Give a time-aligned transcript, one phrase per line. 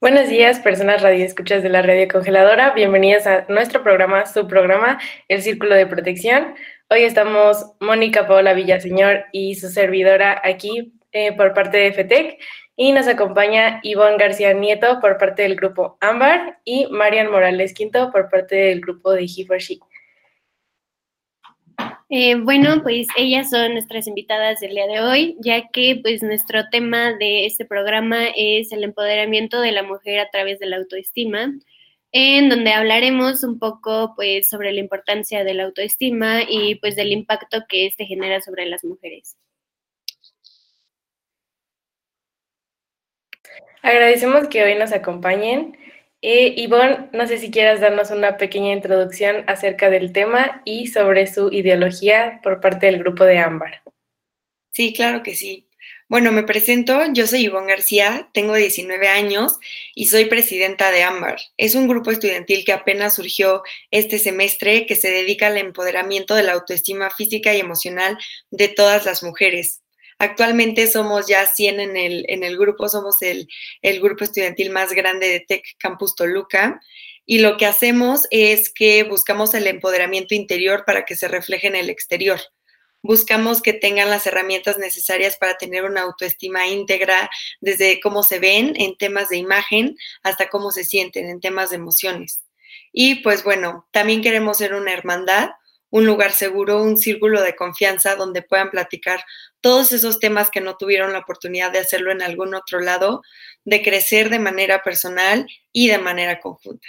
[0.00, 2.70] Buenos días, personas radioescuchas de la Radio Congeladora.
[2.70, 6.54] Bienvenidas a nuestro programa, su programa, El Círculo de Protección.
[6.88, 12.38] Hoy estamos Mónica Paola Villaseñor y su servidora aquí eh, por parte de FETEC
[12.76, 18.10] y nos acompaña Ivonne García Nieto por parte del grupo Ámbar y Marian Morales Quinto
[18.10, 19.80] por parte del grupo de He for She.
[22.12, 26.68] Eh, bueno, pues ellas son nuestras invitadas del día de hoy, ya que pues nuestro
[26.68, 31.54] tema de este programa es el empoderamiento de la mujer a través de la autoestima,
[32.10, 37.12] en donde hablaremos un poco pues sobre la importancia de la autoestima y pues del
[37.12, 39.36] impacto que este genera sobre las mujeres.
[43.82, 45.78] Agradecemos que hoy nos acompañen.
[46.22, 51.26] Eh, Ivonne, no sé si quieras darnos una pequeña introducción acerca del tema y sobre
[51.26, 53.82] su ideología por parte del grupo de Ámbar.
[54.70, 55.66] Sí, claro que sí.
[56.10, 59.58] Bueno, me presento, yo soy Ivonne García, tengo 19 años
[59.94, 61.38] y soy presidenta de Ámbar.
[61.56, 66.42] Es un grupo estudiantil que apenas surgió este semestre que se dedica al empoderamiento de
[66.42, 68.18] la autoestima física y emocional
[68.50, 69.82] de todas las mujeres.
[70.20, 73.48] Actualmente somos ya 100 en el, en el grupo, somos el,
[73.80, 76.78] el grupo estudiantil más grande de Tech Campus Toluca
[77.24, 81.74] y lo que hacemos es que buscamos el empoderamiento interior para que se refleje en
[81.74, 82.38] el exterior.
[83.00, 87.30] Buscamos que tengan las herramientas necesarias para tener una autoestima íntegra,
[87.62, 91.76] desde cómo se ven en temas de imagen hasta cómo se sienten en temas de
[91.76, 92.42] emociones.
[92.92, 95.48] Y pues bueno, también queremos ser una hermandad
[95.90, 99.24] un lugar seguro, un círculo de confianza donde puedan platicar
[99.60, 103.22] todos esos temas que no tuvieron la oportunidad de hacerlo en algún otro lado,
[103.64, 106.86] de crecer de manera personal y de manera conjunta.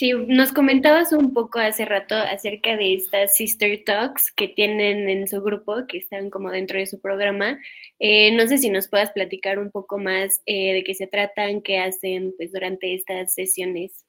[0.00, 5.28] Sí, nos comentabas un poco hace rato acerca de estas Sister Talks que tienen en
[5.28, 7.58] su grupo, que están como dentro de su programa.
[7.98, 11.60] Eh, no sé si nos puedas platicar un poco más eh, de qué se tratan,
[11.60, 14.06] qué hacen pues, durante estas sesiones.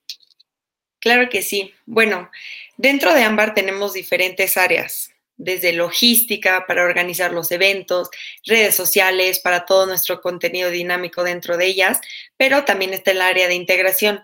[1.02, 1.74] Claro que sí.
[1.88, 2.30] Bueno,
[2.78, 8.10] dentro de Ámbar tenemos diferentes áreas, desde logística para organizar los eventos,
[8.46, 12.00] redes sociales para todo nuestro contenido dinámico dentro de ellas,
[12.38, 14.24] pero también está el área de integración.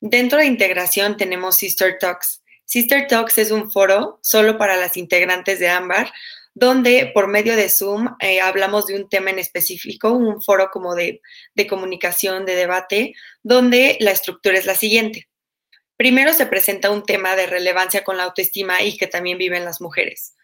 [0.00, 2.42] Dentro de integración tenemos Sister Talks.
[2.64, 6.12] Sister Talks es un foro solo para las integrantes de Ámbar,
[6.54, 10.94] donde por medio de Zoom eh, hablamos de un tema en específico, un foro como
[10.94, 11.20] de,
[11.56, 15.28] de comunicación, de debate, donde la estructura es la siguiente.
[16.02, 19.80] Primero se presenta un tema de relevancia con la autoestima y que también viven las
[19.80, 20.34] mujeres.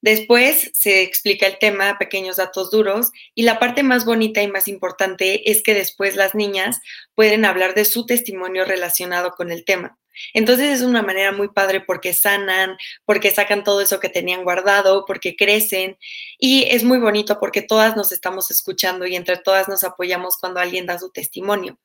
[0.00, 4.66] Después se explica el tema, pequeños datos duros, y la parte más bonita y más
[4.66, 6.80] importante es que después las niñas
[7.14, 9.96] pueden hablar de su testimonio relacionado con el tema.
[10.32, 15.04] Entonces es una manera muy padre porque sanan, porque sacan todo eso que tenían guardado,
[15.06, 15.96] porque crecen
[16.40, 20.58] y es muy bonito porque todas nos estamos escuchando y entre todas nos apoyamos cuando
[20.58, 21.78] alguien da su testimonio.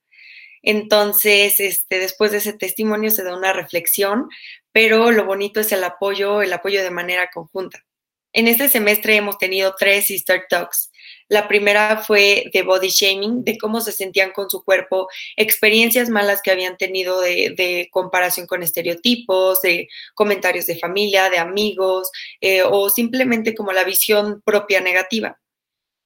[0.64, 4.30] Entonces, este, después de ese testimonio se da una reflexión,
[4.72, 7.86] pero lo bonito es el apoyo, el apoyo de manera conjunta.
[8.32, 10.92] En este semestre hemos tenido tres Sister Talks.
[11.30, 16.42] La primera fue de body shaming, de cómo se sentían con su cuerpo, experiencias malas
[16.44, 22.90] que habían tenido de, comparación con estereotipos, de comentarios de familia, de amigos, eh, o
[22.90, 25.40] simplemente como la visión propia negativa.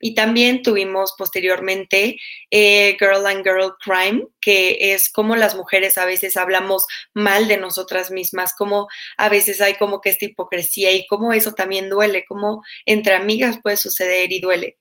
[0.05, 2.17] Y también tuvimos posteriormente
[2.51, 7.55] eh, Girl and Girl Crime, que es como las mujeres a veces hablamos mal de
[7.55, 12.25] nosotras mismas, como a veces hay como que esta hipocresía y cómo eso también duele,
[12.27, 14.77] como entre amigas puede suceder y duele.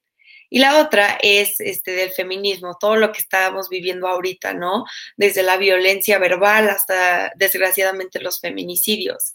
[0.50, 4.86] Y la otra es este del feminismo, todo lo que estábamos viviendo ahorita, ¿no?
[5.16, 9.34] Desde la violencia verbal hasta desgraciadamente los feminicidios.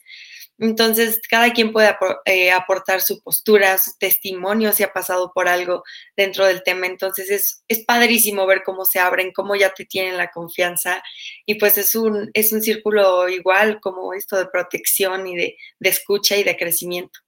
[0.59, 1.95] Entonces, cada quien puede
[2.25, 5.83] eh, aportar su postura, su testimonio, si ha pasado por algo
[6.15, 6.87] dentro del tema.
[6.87, 11.03] Entonces, es, es padrísimo ver cómo se abren, cómo ya te tienen la confianza.
[11.45, 15.89] Y pues es un, es un círculo igual como esto de protección y de, de
[15.89, 17.19] escucha y de crecimiento.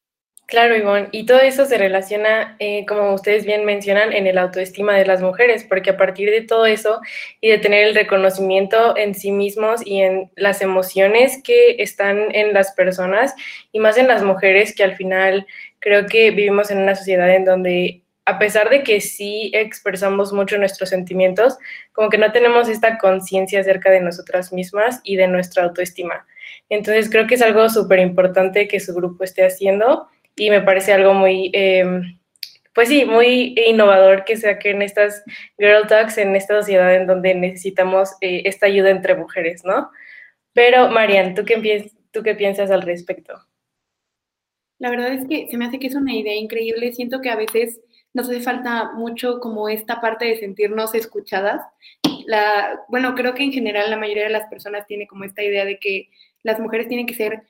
[0.50, 4.98] Claro, Ivonne, y todo eso se relaciona, eh, como ustedes bien mencionan, en el autoestima
[4.98, 7.02] de las mujeres, porque a partir de todo eso
[7.40, 12.52] y de tener el reconocimiento en sí mismos y en las emociones que están en
[12.52, 13.36] las personas,
[13.72, 15.46] y más en las mujeres, que al final
[15.78, 20.58] creo que vivimos en una sociedad en donde, a pesar de que sí expresamos mucho
[20.58, 21.60] nuestros sentimientos,
[21.94, 26.26] como que no tenemos esta conciencia acerca de nosotras mismas y de nuestra autoestima.
[26.70, 30.08] Entonces creo que es algo súper importante que su grupo esté haciendo
[30.40, 31.86] y me parece algo muy, eh,
[32.74, 35.24] pues sí, muy innovador que saquen estas
[35.58, 39.92] Girl Talks en esta sociedad en donde necesitamos eh, esta ayuda entre mujeres, ¿no?
[40.54, 43.34] Pero, Marian, ¿tú qué, ¿tú qué piensas al respecto?
[44.80, 46.94] La verdad es que se me hace que es una idea increíble.
[46.94, 47.82] Siento que a veces
[48.14, 51.62] nos hace falta mucho como esta parte de sentirnos escuchadas
[52.30, 55.66] la, bueno, creo que en general la mayoría de las personas tiene como esta idea
[55.66, 56.10] de que
[56.44, 57.42] las mujeres tienen que ser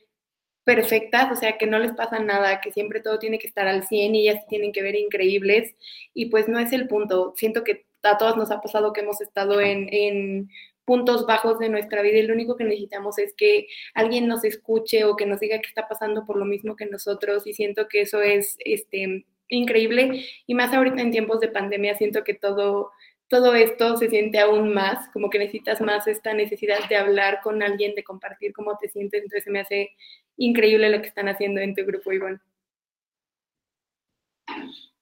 [0.63, 3.87] perfectas, o sea, que no les pasa nada, que siempre todo tiene que estar al
[3.87, 5.75] 100 y ellas tienen que ver increíbles,
[6.13, 7.33] y pues no es el punto.
[7.35, 10.49] Siento que a todos nos ha pasado que hemos estado en, en
[10.85, 15.03] puntos bajos de nuestra vida y lo único que necesitamos es que alguien nos escuche
[15.03, 17.45] o que nos diga que está pasando por lo mismo que nosotros.
[17.45, 20.25] Y siento que eso es este, increíble.
[20.47, 22.91] Y más ahorita en tiempos de pandemia siento que todo
[23.29, 27.61] todo esto se siente aún más, como que necesitas más esta necesidad de hablar con
[27.61, 29.91] alguien, de compartir cómo te sientes, entonces se me hace
[30.39, 32.39] increíble lo que están haciendo en tu grupo, Ivonne.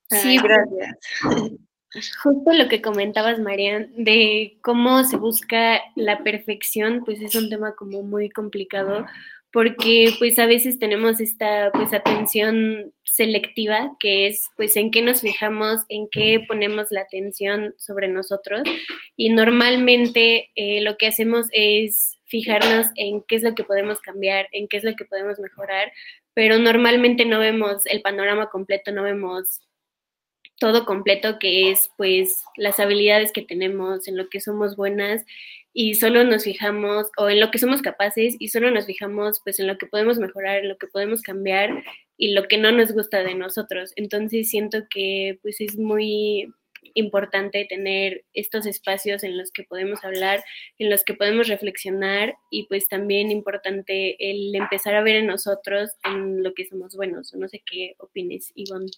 [0.09, 0.97] Sí, gracias.
[2.21, 7.75] Justo lo que comentabas, Marian, de cómo se busca la perfección, pues es un tema
[7.75, 9.05] como muy complicado,
[9.51, 15.21] porque pues a veces tenemos esta pues atención selectiva, que es pues en qué nos
[15.21, 18.63] fijamos, en qué ponemos la atención sobre nosotros,
[19.15, 24.47] y normalmente eh, lo que hacemos es fijarnos en qué es lo que podemos cambiar,
[24.51, 25.91] en qué es lo que podemos mejorar,
[26.33, 29.61] pero normalmente no vemos el panorama completo, no vemos
[30.59, 35.23] todo completo, que es pues las habilidades que tenemos, en lo que somos buenas
[35.73, 39.59] y solo nos fijamos, o en lo que somos capaces y solo nos fijamos pues
[39.59, 41.83] en lo que podemos mejorar, en lo que podemos cambiar
[42.17, 43.93] y lo que no nos gusta de nosotros.
[43.95, 46.51] Entonces siento que pues es muy
[46.93, 50.43] importante tener estos espacios en los que podemos hablar,
[50.77, 55.91] en los que podemos reflexionar y pues también importante el empezar a ver en nosotros
[56.03, 57.33] en lo que somos buenos.
[57.33, 58.91] No sé qué opines, Ivonne.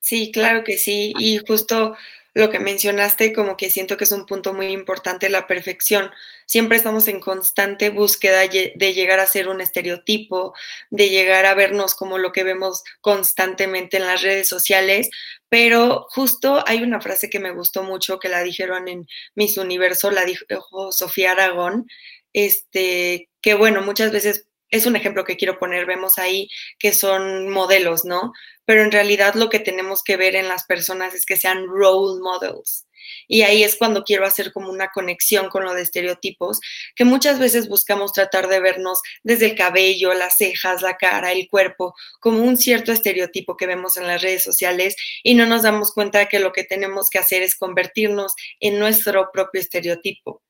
[0.00, 1.12] Sí, claro que sí.
[1.18, 1.96] Y justo
[2.36, 6.10] lo que mencionaste, como que siento que es un punto muy importante, la perfección.
[6.44, 10.52] Siempre estamos en constante búsqueda de llegar a ser un estereotipo,
[10.90, 15.08] de llegar a vernos como lo que vemos constantemente en las redes sociales,
[15.48, 20.10] pero justo hay una frase que me gustó mucho que la dijeron en Miss Universo,
[20.10, 21.86] la dijo Sofía Aragón,
[22.34, 26.48] este, que bueno, muchas veces es un ejemplo que quiero poner, vemos ahí
[26.78, 28.32] que son modelos, ¿no?
[28.64, 32.20] Pero en realidad lo que tenemos que ver en las personas es que sean role
[32.20, 32.86] models.
[33.28, 36.60] Y ahí es cuando quiero hacer como una conexión con lo de estereotipos,
[36.94, 41.48] que muchas veces buscamos tratar de vernos desde el cabello, las cejas, la cara, el
[41.48, 45.92] cuerpo, como un cierto estereotipo que vemos en las redes sociales y no nos damos
[45.92, 50.42] cuenta que lo que tenemos que hacer es convertirnos en nuestro propio estereotipo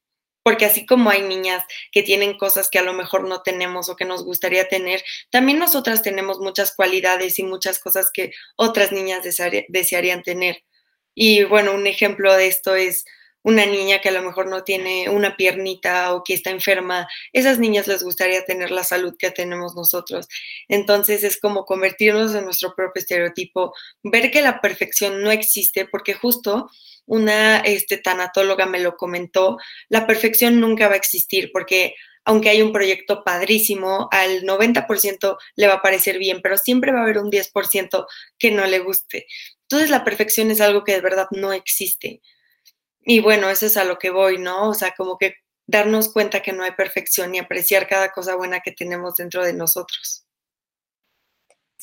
[0.47, 3.97] porque así como hay niñas que tienen cosas que a lo mejor no tenemos o
[3.97, 9.25] que nos gustaría tener, también nosotras tenemos muchas cualidades y muchas cosas que otras niñas
[9.25, 10.63] desearían tener.
[11.17, 13.05] Y bueno, un ejemplo de esto es
[13.43, 17.59] una niña que a lo mejor no tiene una piernita o que está enferma, esas
[17.59, 20.29] niñas les gustaría tener la salud que tenemos nosotros.
[20.69, 26.15] Entonces es como convertirnos en nuestro propio estereotipo, ver que la perfección no existe, porque
[26.15, 26.71] justo
[27.07, 29.59] una este, tanatóloga me lo comentó,
[29.89, 31.95] la perfección nunca va a existir porque
[32.25, 36.99] aunque hay un proyecto padrísimo, al 90% le va a parecer bien, pero siempre va
[36.99, 38.07] a haber un 10%
[38.37, 39.27] que no le guste.
[39.63, 42.21] Entonces la perfección es algo que de verdad no existe.
[43.03, 44.71] Y bueno, eso es a lo que voy, ¿no?
[44.71, 45.37] O sea, como que
[45.67, 49.53] darnos cuenta que no hay perfección y apreciar cada cosa buena que tenemos dentro de
[49.53, 50.26] nosotros.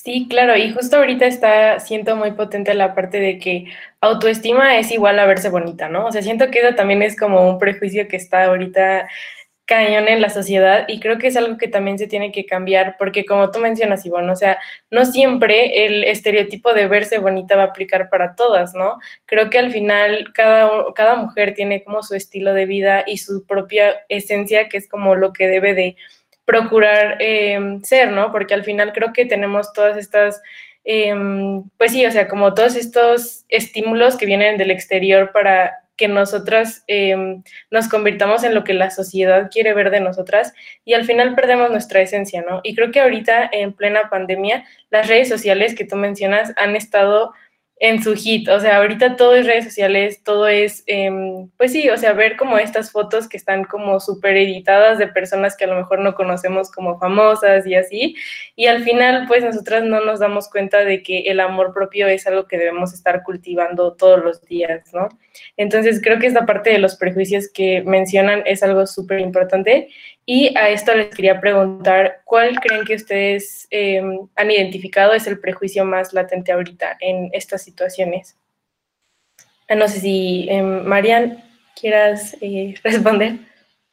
[0.04, 3.68] Sí, claro, y justo ahorita está, siento muy potente la parte de que
[4.02, 6.08] autoestima es igual a verse bonita, ¿no?
[6.08, 9.08] O sea, siento que eso también es como un prejuicio que está ahorita
[9.66, 12.98] cañón en la sociedad y creo que es algo que también se tiene que cambiar
[13.00, 14.60] porque como tú mencionas, Ivonne, o sea,
[14.92, 19.00] no siempre el estereotipo de verse bonita va a aplicar para todas, ¿no?
[19.26, 23.46] Creo que al final cada, cada mujer tiene como su estilo de vida y su
[23.46, 25.96] propia esencia, que es como lo que debe de
[26.46, 28.32] procurar eh, ser, ¿no?
[28.32, 30.42] Porque al final creo que tenemos todas estas,
[30.84, 36.08] em, pues sí, o sea, como todos estos estímulos que vienen del exterior para que
[36.08, 40.54] nosotras em, nos convirtamos en lo que la sociedad quiere ver de nosotras
[40.86, 42.62] y al final perdemos nuestra esencia, ¿no?
[42.64, 47.34] Y creo que ahorita en plena pandemia, las redes sociales que tú mencionas han estado
[47.84, 48.48] en su hit.
[48.48, 52.38] O sea, ahorita todo es redes sociales, todo es, em, pues sí, o sea, ver
[52.38, 56.16] como estas fotos que están como súper editadas de personas que a lo mejor no
[56.16, 58.16] conocemos como famosas y así.
[58.56, 62.26] Y al final, pues nosotras no nos damos cuenta de que el amor propio es
[62.26, 65.10] algo que debemos estar cultivando todos los días, ¿no?
[65.58, 69.90] Entonces, creo que esta parte de los prejuicios que mencionan es algo súper importante
[70.26, 75.40] y a esto les quería preguntar, ¿cuál creen que ustedes em, han identificado es el
[75.40, 78.38] prejuicio más latente ahorita en estas situaciones?
[79.68, 81.44] Ah, no sé si, em, Marian,
[81.80, 83.40] quieras eh, responder.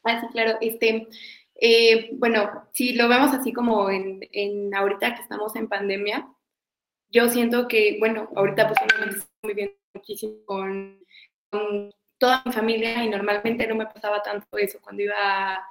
[0.03, 0.57] Ah, sí, claro.
[0.61, 1.07] Este,
[1.55, 6.27] eh, bueno, si lo vemos así como en, en, ahorita que estamos en pandemia,
[7.09, 11.03] yo siento que, bueno, ahorita pues muy bien muchísimo con
[12.17, 15.61] toda mi familia y normalmente no me pasaba tanto eso cuando iba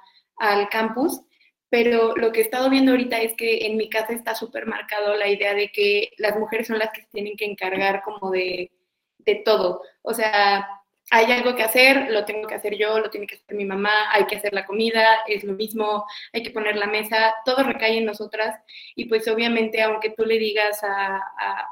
[0.41, 1.21] al campus,
[1.69, 5.15] pero lo que he estado viendo ahorita es que en mi casa está súper marcado
[5.15, 8.71] la idea de que las mujeres son las que tienen que encargar como de,
[9.19, 9.81] de todo.
[10.01, 10.67] O sea,
[11.11, 14.11] hay algo que hacer, lo tengo que hacer yo, lo tiene que hacer mi mamá,
[14.11, 17.97] hay que hacer la comida, es lo mismo, hay que poner la mesa, todo recae
[17.97, 18.59] en nosotras
[18.95, 21.21] y pues obviamente aunque tú le digas a,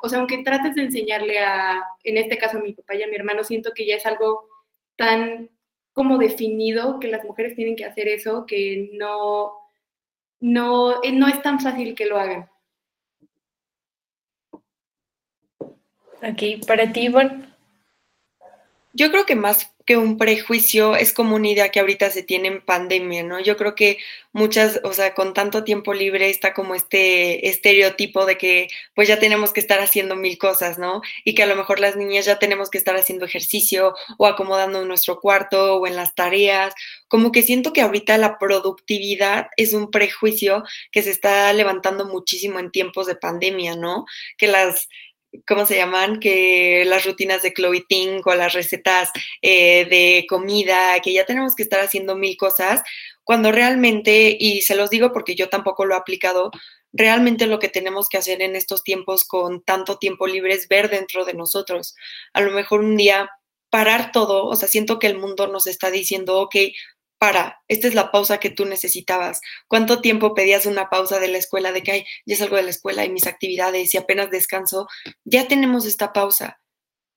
[0.03, 3.07] o sea, aunque trates de enseñarle a, en este caso a mi papá y a
[3.07, 4.47] mi hermano, siento que ya es algo
[4.97, 5.49] tan
[5.93, 9.53] como definido que las mujeres tienen que hacer eso que no,
[10.39, 12.49] no, eh, no es tan fácil que lo hagan.
[16.21, 17.45] Ok, para ti, bueno.
[18.93, 22.47] Yo creo que más que un prejuicio es como una idea que ahorita se tiene
[22.47, 23.39] en pandemia, ¿no?
[23.39, 23.97] Yo creo que
[24.33, 29.17] muchas, o sea, con tanto tiempo libre está como este estereotipo de que pues ya
[29.17, 31.01] tenemos que estar haciendo mil cosas, ¿no?
[31.25, 34.83] Y que a lo mejor las niñas ya tenemos que estar haciendo ejercicio o acomodando
[34.83, 36.75] en nuestro cuarto o en las tareas.
[37.07, 42.59] Como que siento que ahorita la productividad es un prejuicio que se está levantando muchísimo
[42.59, 44.05] en tiempos de pandemia, ¿no?
[44.37, 44.87] Que las
[45.47, 46.19] ¿cómo se llaman?
[46.19, 49.09] Que las rutinas de Chloe Ting o las recetas
[49.41, 52.81] eh, de comida, que ya tenemos que estar haciendo mil cosas,
[53.23, 56.51] cuando realmente, y se los digo porque yo tampoco lo he aplicado,
[56.91, 60.89] realmente lo que tenemos que hacer en estos tiempos con tanto tiempo libre es ver
[60.89, 61.95] dentro de nosotros.
[62.33, 63.29] A lo mejor un día
[63.69, 66.55] parar todo, o sea, siento que el mundo nos está diciendo, ok,
[67.19, 69.41] para, esta es la pausa que tú necesitabas.
[69.67, 72.69] ¿Cuánto tiempo pedías una pausa de la escuela de que, ay, ya salgo de la
[72.69, 74.87] escuela y mis actividades y apenas descanso?
[75.25, 76.59] Ya tenemos esta pausa.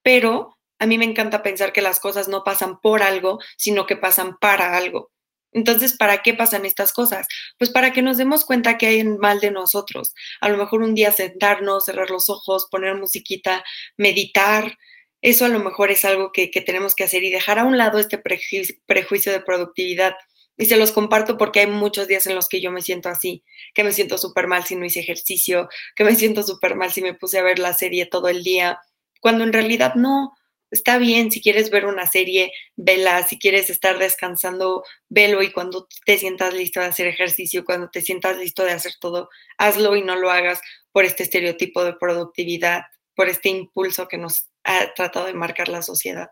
[0.02, 3.96] Pero a mí me encanta pensar que las cosas no pasan por algo, sino que
[3.96, 5.12] pasan para algo.
[5.52, 7.28] Entonces, ¿para qué pasan estas cosas?
[7.58, 10.14] Pues para que nos demos cuenta que hay mal de nosotros.
[10.40, 13.62] A lo mejor un día sentarnos, cerrar los ojos, poner musiquita,
[13.96, 14.76] meditar,
[15.22, 17.98] eso a lo mejor es algo que, tenemos que hacer y dejar a un lado
[17.98, 20.16] este prejuicio, de productividad.
[20.58, 23.42] Y se los comparto porque hay muchos días en los que yo me siento así,
[23.74, 27.00] que me siento súper mal si no hice ejercicio, que me siento súper mal si
[27.00, 28.78] me puse a ver la serie todo el día,
[29.20, 30.32] cuando en realidad no,
[30.70, 35.88] está bien, si quieres ver una serie, vela, si quieres estar descansando, velo y cuando
[36.04, 40.02] te sientas listo de hacer ejercicio, cuando te sientas listo de hacer todo, hazlo y
[40.02, 40.60] no lo hagas
[40.90, 42.82] por este estereotipo de productividad,
[43.14, 46.30] por este impulso que nos ha tratado de marcar la sociedad.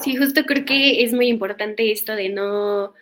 [0.00, 2.94] Sí, justo creo que es muy importante esto de no,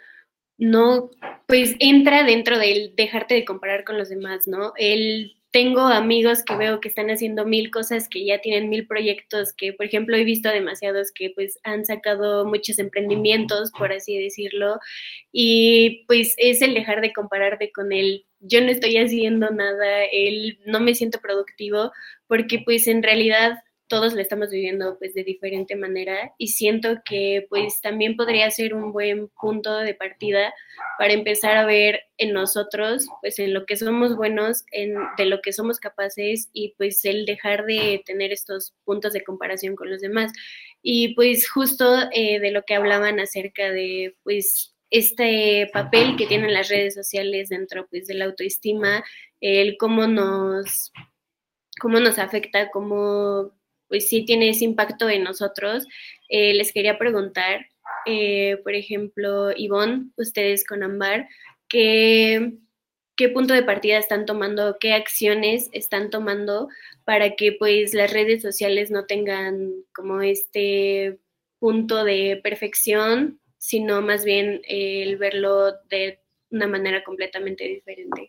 [0.57, 1.11] no,
[1.47, 4.73] pues entra dentro del dejarte de comparar con los demás, ¿no?
[4.77, 9.55] El tengo amigos que veo que están haciendo mil cosas, que ya tienen mil proyectos,
[9.55, 14.79] que por ejemplo he visto demasiados que pues han sacado muchos emprendimientos, por así decirlo,
[15.33, 18.27] y pues es el dejar de compararte con él.
[18.41, 21.91] Yo no estoy haciendo nada, él no me siento productivo,
[22.27, 27.47] porque pues en realidad todos lo estamos viviendo pues de diferente manera y siento que
[27.49, 30.53] pues también podría ser un buen punto de partida
[30.99, 35.41] para empezar a ver en nosotros pues en lo que somos buenos, en de lo
[35.41, 40.01] que somos capaces y pues el dejar de tener estos puntos de comparación con los
[40.01, 40.33] demás.
[40.83, 46.55] Y pues justo eh, de lo que hablaban acerca de pues este papel que tienen
[46.55, 49.05] las redes sociales dentro pues de la autoestima,
[49.41, 50.93] el cómo nos
[51.81, 53.53] cómo nos afecta, cómo
[53.89, 55.87] pues sí tiene ese impacto en nosotros.
[56.29, 57.67] Eh, les quería preguntar,
[58.07, 61.29] eh, por ejemplo, Ivonne, ustedes con Ambar,
[61.69, 62.53] ¿qué,
[63.17, 66.69] ¿qué punto de partida están tomando, qué acciones están tomando
[67.05, 71.19] para que pues las redes sociales no tengan como este
[71.59, 78.29] punto de perfección, sino más bien el verlo de una manera completamente diferente?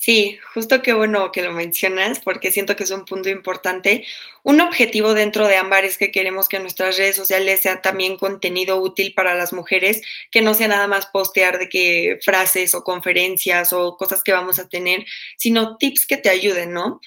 [0.00, 4.06] Sí, justo qué bueno que lo mencionas porque siento que es un punto importante.
[4.44, 8.80] Un objetivo dentro de Ámbar es que queremos que nuestras redes sociales sean también contenido
[8.80, 10.00] útil para las mujeres,
[10.30, 14.60] que no sea nada más postear de que frases o conferencias o cosas que vamos
[14.60, 15.04] a tener,
[15.36, 17.00] sino tips que te ayuden, ¿no?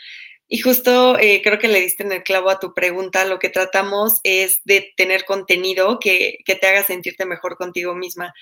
[0.50, 3.24] Y justo eh, creo que le diste en el clavo a tu pregunta.
[3.24, 8.34] Lo que tratamos es de tener contenido que, que te haga sentirte mejor contigo misma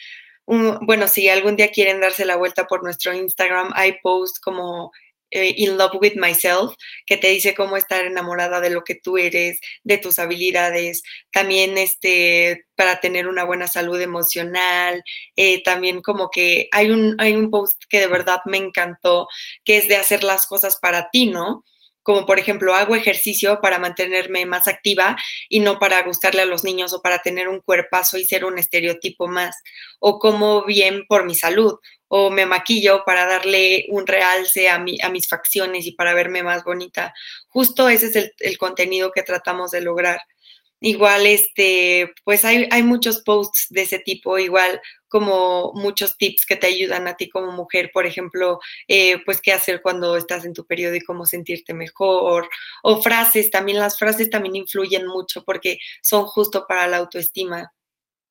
[0.81, 4.91] bueno, si algún día quieren darse la vuelta por nuestro Instagram, hay post como
[5.31, 6.73] eh, In Love with Myself,
[7.05, 11.77] que te dice cómo estar enamorada de lo que tú eres, de tus habilidades, también
[11.77, 15.03] este, para tener una buena salud emocional,
[15.35, 19.27] eh, también como que hay un, hay un post que de verdad me encantó,
[19.63, 21.63] que es de hacer las cosas para ti, ¿no?
[22.09, 25.15] Como por ejemplo hago ejercicio para mantenerme más activa
[25.47, 28.57] y no para gustarle a los niños o para tener un cuerpazo y ser un
[28.57, 29.55] estereotipo más,
[29.99, 31.75] o como bien por mi salud,
[32.07, 36.63] o me maquillo para darle un realce a, a mis facciones y para verme más
[36.63, 37.13] bonita.
[37.47, 40.19] Justo ese es el contenido que tratamos de lograr.
[40.81, 46.55] Igual, este, pues hay, hay muchos posts de ese tipo, igual como muchos tips que
[46.55, 50.53] te ayudan a ti como mujer, por ejemplo, eh, pues qué hacer cuando estás en
[50.53, 52.47] tu periodo y cómo sentirte mejor,
[52.83, 57.73] o frases, también las frases también influyen mucho porque son justo para la autoestima.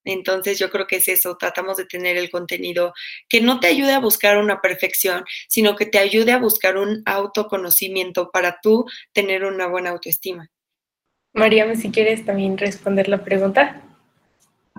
[0.05, 2.95] Entonces yo creo que es eso, tratamos de tener el contenido
[3.29, 7.03] que no te ayude a buscar una perfección, sino que te ayude a buscar un
[7.07, 10.51] autoconocimiento para tú tener una buena autoestima.
[11.33, 13.83] María, si quieres también responder la pregunta.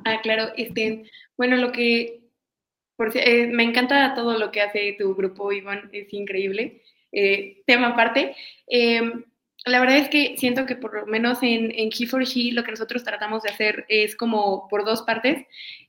[0.06, 1.03] Ah, claro, este,
[1.38, 2.22] bueno, lo que,
[2.96, 6.82] por, eh, me encanta todo lo que hace tu grupo, Iván, es increíble.
[7.12, 8.36] Eh, tema aparte,
[8.68, 9.24] em,
[9.65, 12.63] la verdad es que siento que por lo menos en, en He for He lo
[12.63, 15.46] que nosotros tratamos de hacer es como por dos partes.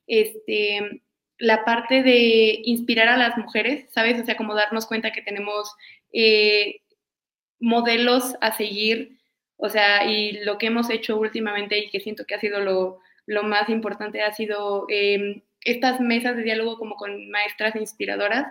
[0.06, 1.02] Este,
[1.38, 4.20] la parte de inspirar a las mujeres, ¿sabes?
[4.20, 5.72] O sea, como darnos cuenta que tenemos
[6.12, 6.82] eh,
[7.60, 9.19] modelos a seguir,
[9.60, 13.00] o sea, y lo que hemos hecho últimamente y que siento que ha sido lo,
[13.26, 18.46] lo más importante ha sido em, estas mesas de diálogo como con maestras inspiradoras.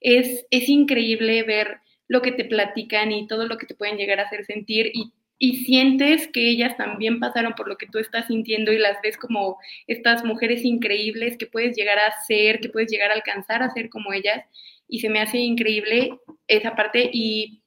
[0.00, 4.20] Es, es increíble ver lo que te platican y todo lo que te pueden llegar
[4.20, 8.28] a hacer sentir y, y sientes que ellas también pasaron por lo que tú estás
[8.28, 9.58] sintiendo y las ves como
[9.88, 13.88] estas mujeres increíbles que puedes llegar a ser, que puedes llegar a alcanzar a ser
[13.88, 14.44] como ellas
[14.86, 17.62] y se me hace increíble esa parte y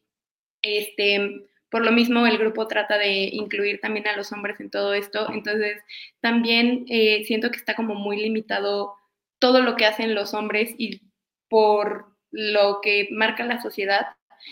[0.62, 4.94] este por lo mismo el grupo trata de incluir también a los hombres en todo
[4.94, 5.82] esto, entonces
[6.22, 8.96] también eh, siento que está como muy limitado
[9.40, 11.02] todo lo que hacen los hombres y
[11.50, 14.08] por lo que marca la sociedad.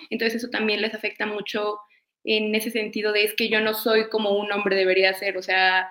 [0.09, 1.79] Entonces eso también les afecta mucho
[2.23, 5.43] en ese sentido de es que yo no soy como un hombre debería ser, o
[5.43, 5.89] sea,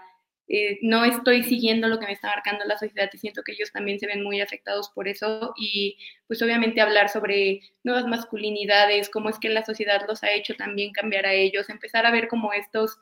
[0.49, 3.73] eh, no estoy siguiendo lo que me está marcando la sociedad y siento que ellos
[3.73, 5.97] también se ven muy afectados por eso y
[6.27, 10.93] pues obviamente hablar sobre nuevas masculinidades, cómo es que la sociedad los ha hecho también
[10.93, 12.99] cambiar a ellos, empezar a ver como estos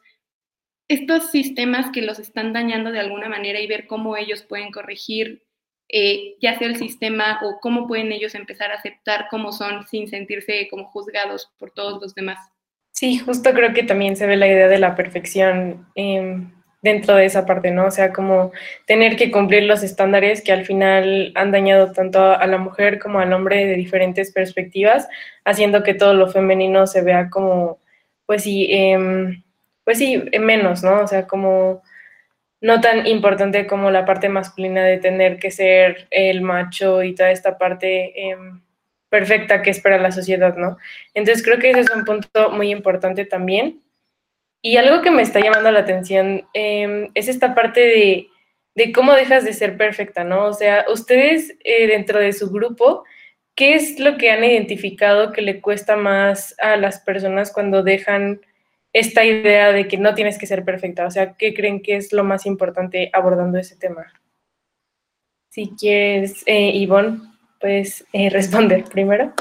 [0.89, 5.43] estos sistemas que los están dañando de alguna manera y ver cómo ellos pueden corregir
[5.95, 10.09] eh, ya sea el sistema o cómo pueden ellos empezar a aceptar cómo son sin
[10.09, 12.39] sentirse como juzgados por todos los demás.
[12.93, 16.51] Sí, justo creo que también se ve la idea de la perfección em,
[16.83, 17.87] dentro de esa parte, ¿no?
[17.87, 18.53] O sea, como
[18.87, 23.21] tener que cumplir los estándares que al final han dañado tanto a la mujer como
[23.21, 25.09] al hombre de diferentes perspectivas,
[25.45, 27.79] haciendo que todo lo femenino se vea como,
[28.27, 29.43] pues sí, em,
[29.85, 31.01] pues sí, menos, ¿no?
[31.03, 31.83] O sea, como
[32.61, 37.31] no tan importante como la parte masculina de tener que ser el macho y toda
[37.33, 38.63] esta parte em,
[39.11, 40.79] perfecta que espera la sociedad, ¿no?
[41.15, 43.83] Entonces creo que ese es un punto muy importante también.
[44.63, 48.29] Y algo que me está llamando la atención em, es esta parte de,
[48.77, 50.47] de, cómo dejas de ser perfecta, ¿no?
[50.47, 53.05] O sea, ustedes eh, dentro de su grupo,
[53.57, 58.41] ¿qué es lo que han identificado que le cuesta más a las personas cuando dejan
[58.93, 61.07] esta idea de que no tienes que ser perfecta?
[61.07, 64.13] O sea, ¿qué creen que es lo más importante abordando ese tema?
[65.51, 67.19] Si quieres, eh, Ivonne,
[67.61, 69.35] puedes eh, responder primero.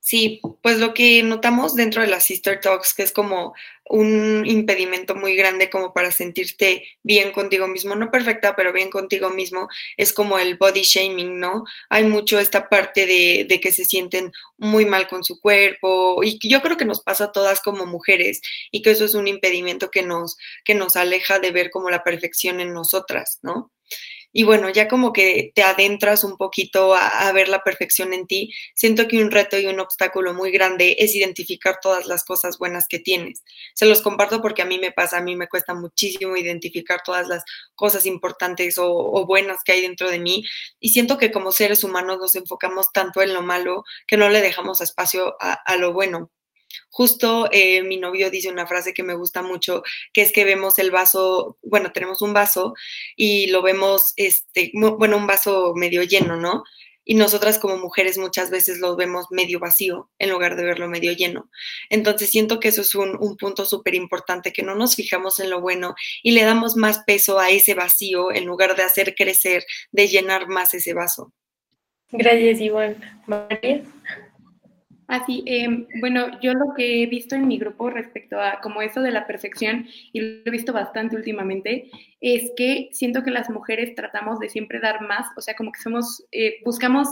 [0.00, 3.54] Sí, pues lo que notamos dentro de las Sister Talks, que es como
[3.86, 9.30] un impedimento muy grande como para sentirte bien contigo mismo, no perfecta, pero bien contigo
[9.30, 11.64] mismo, es como el body shaming, ¿no?
[11.90, 16.38] Hay mucho esta parte de, de que se sienten muy mal con su cuerpo y
[16.48, 19.90] yo creo que nos pasa a todas como mujeres y que eso es un impedimento
[19.90, 23.70] que nos, que nos aleja de ver como la perfección en nosotras, ¿no?
[24.36, 28.52] Y bueno, ya como que te adentras un poquito a, ver la perfección en ti,
[28.74, 32.88] siento que un reto y un obstáculo muy grande es identificar todas las cosas buenas
[32.88, 33.44] que tienes.
[33.74, 37.28] Se los comparto porque a mí me pasa, a mí me cuesta muchísimo identificar todas
[37.28, 37.44] las
[37.76, 40.44] cosas importantes o, buenas que hay dentro de mí
[40.80, 44.40] y siento que como seres humanos nos enfocamos tanto en lo malo que no le
[44.42, 46.30] dejamos espacio a lo bueno.
[46.90, 49.82] Justo eh, mi novio dice una frase que me gusta mucho,
[50.12, 52.74] que es que vemos el vaso, bueno, tenemos un vaso
[53.16, 56.64] y lo vemos, este, bueno, un vaso medio lleno, ¿no?
[57.06, 61.12] Y nosotras como mujeres muchas veces lo vemos medio vacío en lugar de verlo medio
[61.12, 61.50] lleno.
[61.90, 65.50] Entonces siento que eso es un, un punto súper importante, que no nos fijamos en
[65.50, 69.64] lo bueno y le damos más peso a ese vacío en lugar de hacer crecer,
[69.92, 71.32] de llenar más ese vaso.
[72.16, 72.96] Gracias, Ivonne.
[73.26, 73.82] María.
[75.06, 79.02] Así, em, bueno, yo lo que he visto en mi grupo respecto a como eso
[79.02, 81.90] de la perfección, y lo he visto bastante últimamente,
[82.20, 85.80] es que siento que las mujeres tratamos de siempre dar más, o sea, como que
[85.80, 87.08] somos, eh, buscamos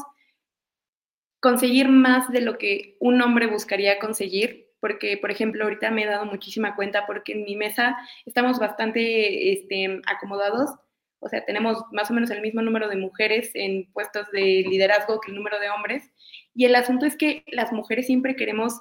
[1.40, 6.06] conseguir más de lo que un hombre buscaría conseguir, porque, por ejemplo, ahorita me he
[6.06, 10.70] dado muchísima cuenta porque en mi mesa estamos bastante este, acomodados,
[11.18, 15.20] o sea, tenemos más o menos el mismo número de mujeres en puestos de liderazgo
[15.20, 16.10] que el número de hombres,
[16.54, 18.80] y el asunto es que las mujeres siempre queremos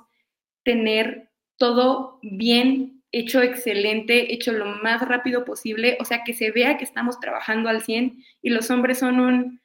[0.64, 6.78] tener todo bien hecho excelente, hecho lo más rápido posible, o sea, que se vea
[6.78, 9.62] que estamos trabajando al 100 y los hombres son un,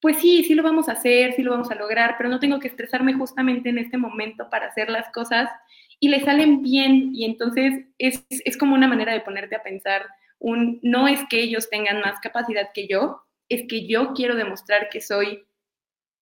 [0.00, 2.60] pues sí, sí lo vamos a hacer, sí lo vamos a lograr, pero no tengo
[2.60, 5.50] que estresarme justamente en este momento para hacer las cosas
[5.98, 10.06] y le salen bien y entonces es, es como una manera de ponerte a pensar,
[10.38, 14.88] un, no es que ellos tengan más capacidad que yo, es que yo quiero demostrar
[14.88, 15.47] que soy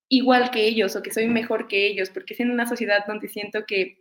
[0.09, 3.29] igual que ellos o que soy mejor que ellos, porque es en una sociedad donde
[3.29, 3.99] siento que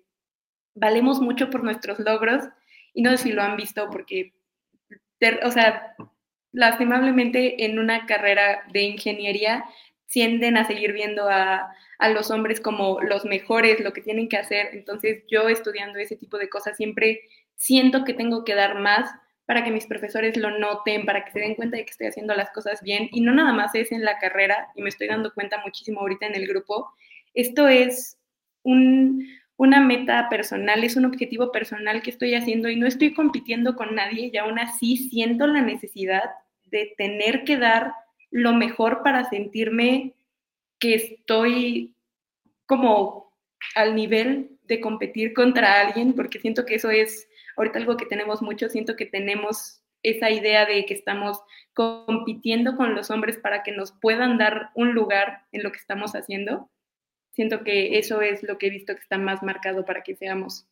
[0.75, 2.43] valemos mucho por nuestros logros
[2.93, 4.33] y no sé si lo han visto porque,
[5.43, 5.95] o sea,
[6.51, 9.65] lastimablemente en una carrera de ingeniería
[10.07, 14.37] tienden a seguir viendo a, a, los hombres como los mejores, lo que tienen que
[14.37, 14.69] hacer.
[14.73, 17.21] Entonces yo estudiando ese tipo de cosas siempre
[17.55, 19.09] siento que tengo que dar más
[19.45, 22.33] para que mis profesores lo noten, para que se den cuenta de que estoy haciendo
[22.33, 23.09] las cosas bien.
[23.11, 26.25] Y no nada más es en la carrera, y me estoy dando cuenta muchísimo ahorita
[26.25, 26.91] en el grupo,
[27.33, 28.17] esto es
[28.63, 29.27] un,
[29.57, 33.93] una meta personal, es un objetivo personal que estoy haciendo y no estoy compitiendo con
[33.95, 36.23] nadie y aún así siento la necesidad
[36.65, 37.93] de tener que dar
[38.31, 40.13] lo mejor para sentirme
[40.79, 41.93] que estoy
[42.65, 43.31] como
[43.75, 48.41] al nivel de competir contra alguien, porque siento que eso es ahorita algo que tenemos
[48.41, 51.39] mucho, siento que tenemos esa idea de que estamos
[51.73, 56.13] compitiendo con los hombres para que nos puedan dar un lugar en lo que estamos
[56.15, 56.69] haciendo.
[57.31, 60.67] Siento que eso es lo que he visto que está más marcado para que seamos.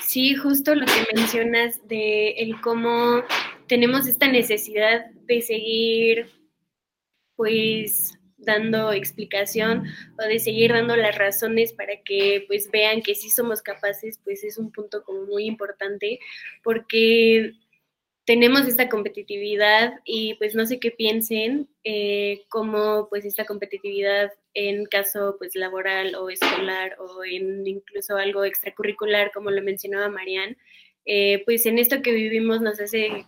[0.00, 3.22] Sí, justo lo que mencionas de el cómo
[3.68, 6.30] tenemos esta necesidad de seguir
[7.36, 9.84] pues dando explicación
[10.18, 14.44] o de seguir dando las razones para que pues vean que sí somos capaces, pues
[14.44, 16.18] es un punto como muy importante
[16.62, 17.54] porque
[18.24, 24.86] tenemos esta competitividad y pues no sé qué piensen eh, cómo pues esta competitividad en
[24.86, 30.56] caso pues laboral o escolar o en incluso algo extracurricular como lo mencionaba Marian,
[31.04, 33.26] eh, pues en esto que vivimos nos hace,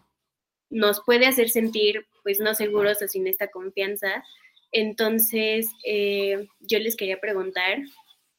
[0.70, 4.24] nos puede hacer sentir pues no seguros o sin esta confianza
[4.72, 7.78] entonces, eh, yo les quería preguntar,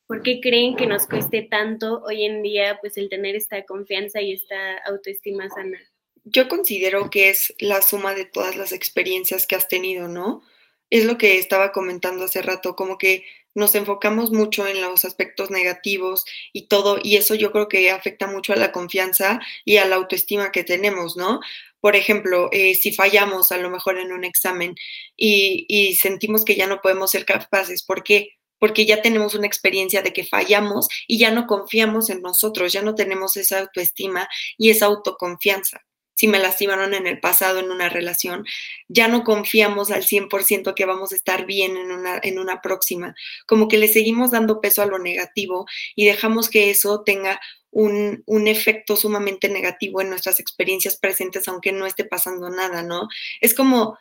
[0.07, 4.21] ¿por qué creen que nos cueste tanto hoy en día pues el tener esta confianza
[4.21, 5.79] y esta autoestima sana?
[6.23, 10.43] Yo considero que es la suma de todas las experiencias que has tenido, ¿no?
[10.89, 13.25] Es lo que estaba comentando hace rato, como que
[13.57, 18.27] nos enfocamos mucho en los aspectos negativos y todo, y eso yo creo que afecta
[18.27, 21.39] mucho a la confianza y a la autoestima que tenemos, ¿no?
[21.79, 24.75] Por ejemplo, eh, si fallamos a lo mejor en un examen
[25.15, 28.31] y, sentimos que ya no podemos ser capaces, ¿por qué?
[28.59, 32.81] Porque ya tenemos una experiencia de que fallamos y ya no confiamos en nosotros, ya
[32.81, 35.81] no tenemos esa autoestima y esa autoconfianza.
[36.15, 38.43] Si me lastimaron en el pasado en una relación,
[38.87, 43.13] ya no confiamos al 100% que vamos a estar bien en una, en una próxima.
[43.45, 47.39] Como que le seguimos dando peso a lo negativo y dejamos que eso tenga
[47.77, 53.07] un, efecto sumamente negativo en nuestras experiencias presentes, aunque no esté pasando nada, ¿no?
[53.39, 53.97] Es como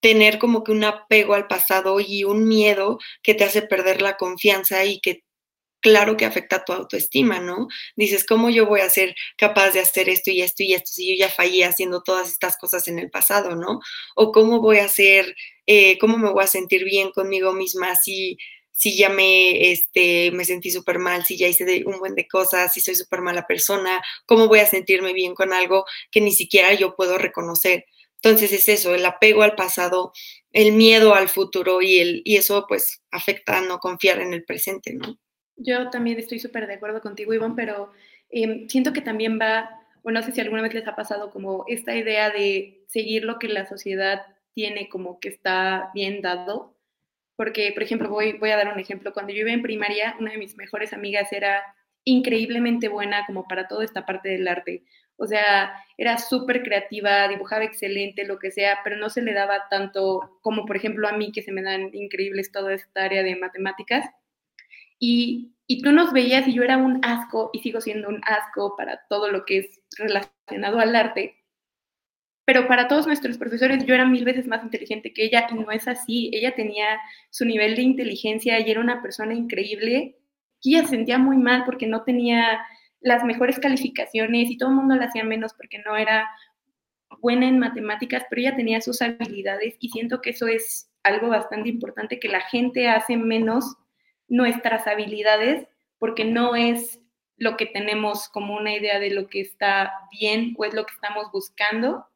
[0.00, 4.16] tener como que un apego al pasado y un miedo que te hace perder la
[4.16, 5.22] confianza y que
[5.80, 7.68] claro que afecta tu autoestima, ¿no?
[7.96, 11.10] Dices, ¿cómo yo voy a ser capaz de hacer esto y esto y esto si
[11.10, 13.80] yo ya fallé haciendo todas estas cosas en el pasado, ¿no?
[14.16, 18.38] O cómo voy a hacer, eh, cómo me voy a sentir bien conmigo misma si
[18.80, 22.72] si ya me, este, me sentí súper mal, si ya hice un buen de cosas,
[22.72, 26.72] si soy súper mala persona, cómo voy a sentirme bien con algo que ni siquiera
[26.72, 27.84] yo puedo reconocer.
[28.22, 30.12] Entonces es eso, el apego al pasado,
[30.50, 34.44] el miedo al futuro y, el, y eso pues afecta a no confiar en el
[34.44, 34.96] presente.
[35.56, 37.92] Yo también estoy súper de acuerdo contigo, Iván, pero
[38.30, 39.68] em, siento que también va,
[40.02, 43.38] o no sé si alguna vez les ha pasado como esta idea de seguir lo
[43.38, 44.22] que la sociedad
[44.54, 46.79] tiene como que está bien dado
[47.40, 49.14] porque, por ejemplo, voy, voy a dar un ejemplo.
[49.14, 51.62] Cuando yo iba en primaria, una de mis mejores amigas era
[52.04, 54.84] increíblemente buena como para toda esta parte del arte.
[55.16, 59.68] O sea, era súper creativa, dibujaba excelente, lo que sea, pero no se le daba
[59.70, 63.34] tanto como, por ejemplo, a mí, que se me dan increíbles toda esta área de
[63.36, 64.04] matemáticas.
[64.98, 68.76] Y, y tú nos veías y yo era un asco y sigo siendo un asco
[68.76, 71.39] para todo lo que es relacionado al arte,
[72.50, 75.70] pero para todos nuestros profesores yo era mil veces más inteligente que ella y no
[75.70, 76.32] es así.
[76.32, 76.98] Ella tenía
[77.30, 80.16] su nivel de inteligencia y era una persona increíble
[80.60, 82.60] y ella se sentía muy mal porque no tenía
[83.00, 86.28] las mejores calificaciones y todo el mundo la hacía menos porque no era
[87.20, 91.68] buena en matemáticas, pero ella tenía sus habilidades y siento que eso es algo bastante
[91.68, 93.76] importante, que la gente hace menos
[94.26, 95.68] nuestras habilidades
[96.00, 97.00] porque no es
[97.36, 100.94] lo que tenemos como una idea de lo que está bien o es lo que
[100.94, 102.06] estamos buscando,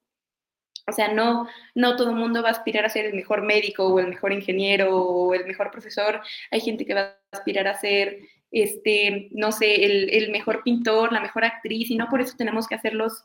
[0.87, 3.87] o sea, no, no todo el mundo va a aspirar a ser el mejor médico
[3.87, 6.21] o el mejor ingeniero o el mejor profesor.
[6.51, 8.19] Hay gente que va a aspirar a ser
[8.51, 12.69] este, no sé, el, el mejor pintor, la mejor actriz, y no por eso tenemos
[12.69, 13.25] que hacerlos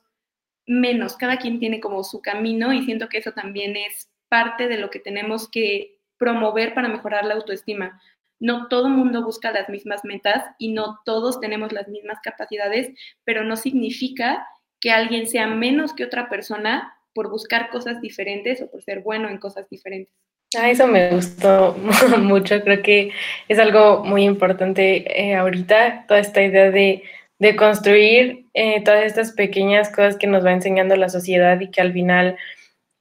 [0.65, 1.17] menos.
[1.17, 4.89] Cada quien tiene como su camino y siento que eso también es parte de lo
[4.89, 8.01] que tenemos que promover para mejorar la autoestima.
[8.39, 12.91] No todo mundo busca las mismas metas y no todos tenemos las mismas capacidades,
[13.23, 14.47] pero no significa
[14.79, 19.27] que alguien sea menos que otra persona por buscar cosas diferentes o por ser bueno
[19.27, 20.15] en cosas diferentes.
[20.57, 21.75] Ah, eso me gustó
[22.17, 23.11] mucho, creo que
[23.49, 27.03] es algo muy importante eh, ahorita, toda esta idea de,
[27.37, 31.81] de construir eh, todas estas pequeñas cosas que nos va enseñando la sociedad y que
[31.81, 32.37] al final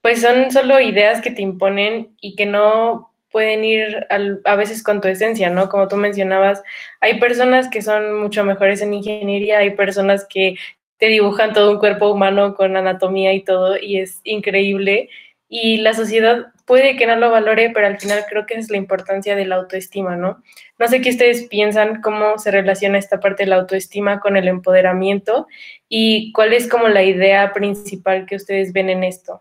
[0.03, 5.01] pues son solo ideas que te imponen y que no pueden ir a veces con
[5.01, 5.69] tu esencia, ¿no?
[5.69, 6.61] Como tú mencionabas,
[6.99, 10.57] hay personas que son mucho mejores en ingeniería, hay personas que
[10.99, 15.09] te dibujan todo un cuerpo humano con anatomía y todo, y es increíble.
[15.49, 18.77] Y la sociedad puede que no lo valore, pero al final creo que es la
[18.77, 20.43] importancia de la autoestima, ¿no?
[20.79, 24.49] No sé qué ustedes piensan, cómo se relaciona esta parte de la autoestima con el
[24.49, 25.47] empoderamiento
[25.89, 29.41] y cuál es como la idea principal que ustedes ven en esto.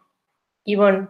[0.64, 1.08] Ivonne.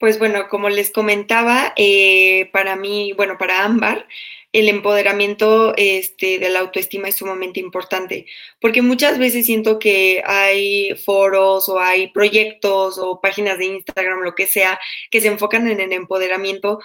[0.00, 4.08] Pues bueno, como les comentaba, eh, para mí, bueno, para Ámbar,
[4.50, 8.24] el empoderamiento este, de la autoestima es sumamente importante,
[8.62, 14.34] porque muchas veces siento que hay foros o hay proyectos o páginas de Instagram, lo
[14.34, 16.80] que sea, que se enfocan en el empoderamiento,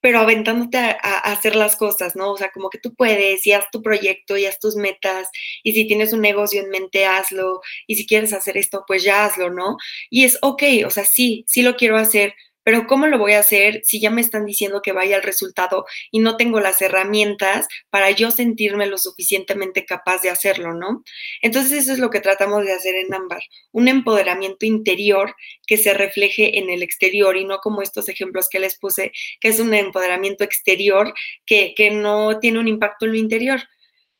[0.00, 2.32] pero aventándote a, a, hacer las cosas, ¿no?
[2.32, 5.28] O sea, como que tú puedes y haz tu proyecto y haz tus metas
[5.62, 9.24] y si tienes un negocio en mente, hazlo y si quieres hacer esto, pues ya
[9.24, 9.76] hazlo, ¿no?
[10.10, 12.34] Y es ok, o sea, sí, sí lo quiero hacer,
[12.66, 15.86] pero ¿cómo lo voy a hacer si ya me están diciendo que vaya al resultado
[16.10, 21.04] y no tengo las herramientas para yo sentirme lo suficientemente capaz de hacerlo, ¿no?
[21.42, 25.94] Entonces eso es lo que tratamos de hacer en Ámbar, un empoderamiento interior que se
[25.94, 29.72] refleje en el exterior y no como estos ejemplos que les puse, que es un
[29.72, 31.14] empoderamiento exterior
[31.46, 33.60] que, que no tiene un impacto en lo interior.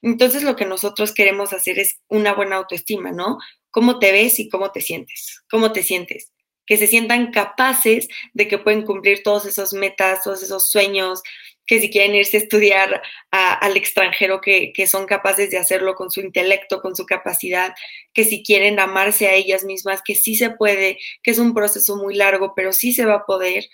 [0.02, 3.38] Entonces lo que nosotros queremos hacer es una buena autoestima, ¿no?
[3.72, 5.42] ¿Cómo te ves y cómo te sientes?
[5.50, 6.30] ¿Cómo te sientes?
[6.66, 11.22] Que se sientan capaces de que pueden cumplir todos esos metas, todos esos sueños,
[11.66, 16.10] que si quieren irse a estudiar al extranjero, que, que, son capaces de hacerlo con
[16.10, 17.74] su intelecto, con su capacidad,
[18.12, 21.96] que si quieren amarse a ellas mismas, que sí se puede, que es un proceso
[21.96, 23.66] muy largo, pero sí se va a poder.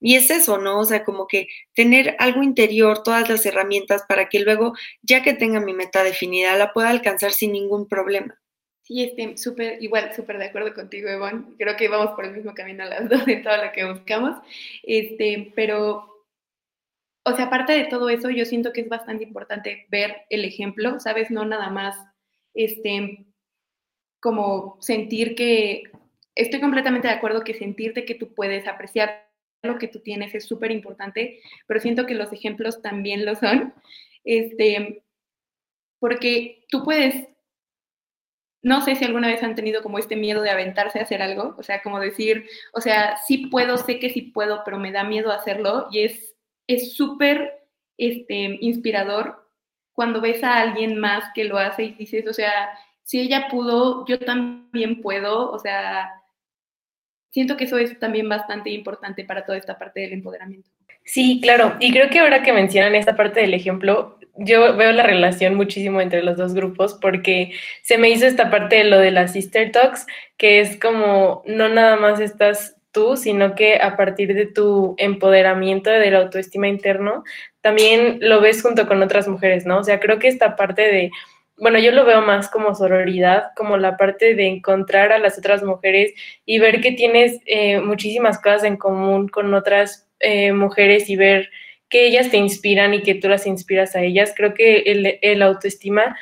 [0.00, 0.80] Y es eso, ¿no?
[0.80, 5.32] O sea, como que tener algo interior, todas las herramientas para que luego, ya que
[5.32, 8.38] tenga mi meta definida, la pueda alcanzar sin ningún problema.
[8.86, 11.56] Sí, este, súper, igual, súper de acuerdo contigo, Ivonne.
[11.58, 14.36] Creo que vamos por el mismo camino las dos en todo lo que buscamos.
[14.84, 16.24] Este, pero,
[17.24, 21.00] o sea, aparte de todo eso, yo siento que es bastante importante ver el ejemplo,
[21.00, 21.32] ¿sabes?
[21.32, 21.96] No nada más,
[22.54, 23.26] este,
[24.20, 25.82] como sentir que,
[26.36, 29.28] estoy completamente de acuerdo que sentirte que tú puedes apreciar
[29.64, 33.74] lo que tú tienes es súper importante, pero siento que los ejemplos también lo son,
[34.22, 35.02] este,
[35.98, 37.26] porque tú puedes
[38.66, 41.54] no sé si alguna vez han tenido como este miedo de aventarse a hacer algo,
[41.56, 45.04] o sea, como decir, o sea, sí puedo, sé que sí puedo, pero me da
[45.04, 47.64] miedo hacerlo y es es súper
[47.96, 49.48] este, inspirador
[49.92, 52.70] cuando ves a alguien más que lo hace y dices, o sea,
[53.02, 56.10] si ella pudo, yo también puedo, o sea,
[57.30, 60.68] siento que eso es también bastante importante para toda esta parte del empoderamiento.
[61.04, 65.02] Sí, claro, y creo que ahora que mencionan esta parte del ejemplo, yo veo la
[65.02, 69.10] relación muchísimo entre los dos grupos porque se me hizo esta parte de lo de
[69.10, 74.34] las Sister Talks, que es como no nada más estás tú, sino que a partir
[74.34, 77.24] de tu empoderamiento de la autoestima interno,
[77.60, 79.80] también lo ves junto con otras mujeres, ¿no?
[79.80, 81.10] O sea, creo que esta parte de,
[81.58, 85.62] bueno, yo lo veo más como sororidad, como la parte de encontrar a las otras
[85.62, 86.14] mujeres
[86.46, 91.50] y ver que tienes eh, muchísimas cosas en común con otras eh, mujeres y ver
[91.88, 94.32] que ellas te inspiran y que tú las inspiras a ellas.
[94.36, 96.16] Creo que el, autoestima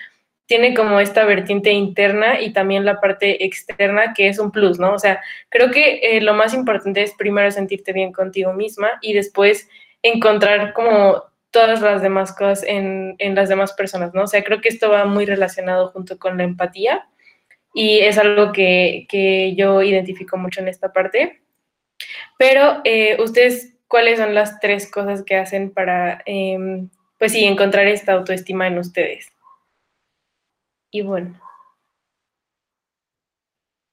[0.47, 4.93] tiene como esta vertiente interna y también la parte externa que es un plus, ¿no?
[4.93, 9.15] O sea, creo que eh, lo más importante es primero sentirte bien contigo misma y
[9.15, 9.69] después
[10.03, 14.25] encontrar como todas las demás cosas en, en, las demás personas, ¿no?
[14.25, 17.07] O sea, creo que esto va muy relacionado junto con la empatía
[17.73, 21.43] y es algo que, que yo identifico mucho en esta parte.
[22.39, 26.87] Pero eh, ustedes cuáles son las tres cosas que hacen para, eh,
[27.19, 29.33] pues sí, encontrar esta autoestima en ustedes.
[30.91, 31.41] Y bueno.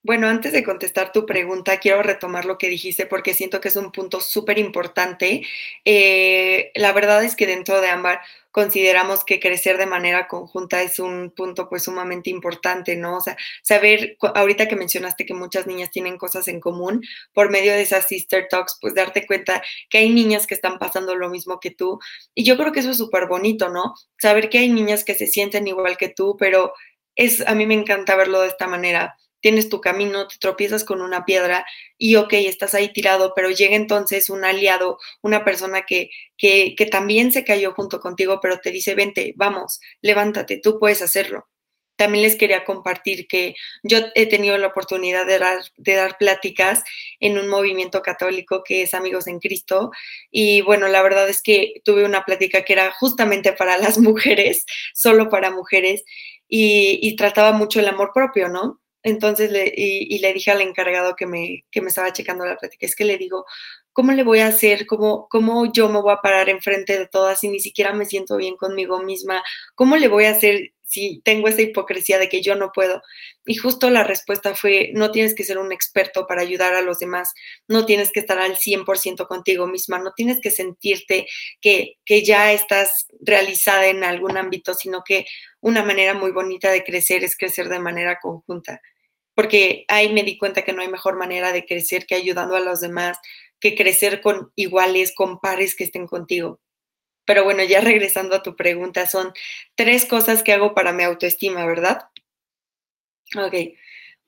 [0.04, 3.76] Bueno, antes de contestar tu pregunta, quiero retomar lo que dijiste porque siento que es
[3.76, 5.42] un punto súper importante.
[5.84, 10.98] Eh, la verdad es que dentro de Ámbar consideramos que crecer de manera conjunta es
[10.98, 13.18] un punto pues sumamente importante, ¿no?
[13.18, 17.00] O sea, saber, ahorita que mencionaste que muchas niñas tienen cosas en común,
[17.32, 21.14] por medio de esas sister talks, pues darte cuenta que hay niñas que están pasando
[21.14, 22.00] lo mismo que tú.
[22.34, 23.94] Y yo creo que eso es súper bonito, ¿no?
[24.18, 26.72] Saber que hay niñas que se sienten igual que tú, pero
[27.14, 31.02] es, a mí me encanta verlo de esta manera tienes tu camino, te tropiezas con
[31.02, 31.66] una piedra
[31.98, 36.86] y ok, estás ahí tirado, pero llega entonces un aliado, una persona que, que, que
[36.86, 41.48] también se cayó junto contigo, pero te dice, vente, vamos, levántate, tú puedes hacerlo.
[41.96, 46.82] También les quería compartir que yo he tenido la oportunidad de dar, de dar pláticas
[47.20, 49.92] en un movimiento católico que es Amigos en Cristo.
[50.30, 54.64] Y bueno, la verdad es que tuve una plática que era justamente para las mujeres,
[54.94, 56.02] solo para mujeres,
[56.48, 58.81] y, y trataba mucho el amor propio, ¿no?
[59.02, 62.86] Entonces, le, y, le dije al encargado que me, que me estaba checando la plática,
[62.86, 63.44] es que le digo,
[63.92, 64.86] ¿cómo le voy a hacer?
[64.86, 68.36] ¿Cómo, ¿Cómo yo me voy a parar enfrente de todas si ni siquiera me siento
[68.36, 69.42] bien conmigo misma?
[69.74, 73.02] ¿Cómo le voy a hacer si tengo esa hipocresía de que yo no puedo?
[73.46, 76.98] Y justo la respuesta fue, no tienes que ser un experto para ayudar a los
[76.98, 77.32] demás,
[77.68, 81.26] no tienes que estar al 100% contigo misma, no tienes que sentirte
[81.60, 85.26] que, que ya estás realizada en algún ámbito, sino que
[85.60, 88.80] una manera muy bonita de crecer es crecer de manera conjunta
[89.34, 92.60] porque ahí me di cuenta que no hay mejor manera de crecer que ayudando a
[92.60, 93.18] los demás,
[93.60, 96.60] que crecer con iguales, con pares que estén contigo.
[97.24, 99.32] Pero bueno, ya regresando a tu pregunta, son
[99.74, 102.08] tres cosas que hago para mi autoestima, ¿verdad?
[103.36, 103.54] Ok.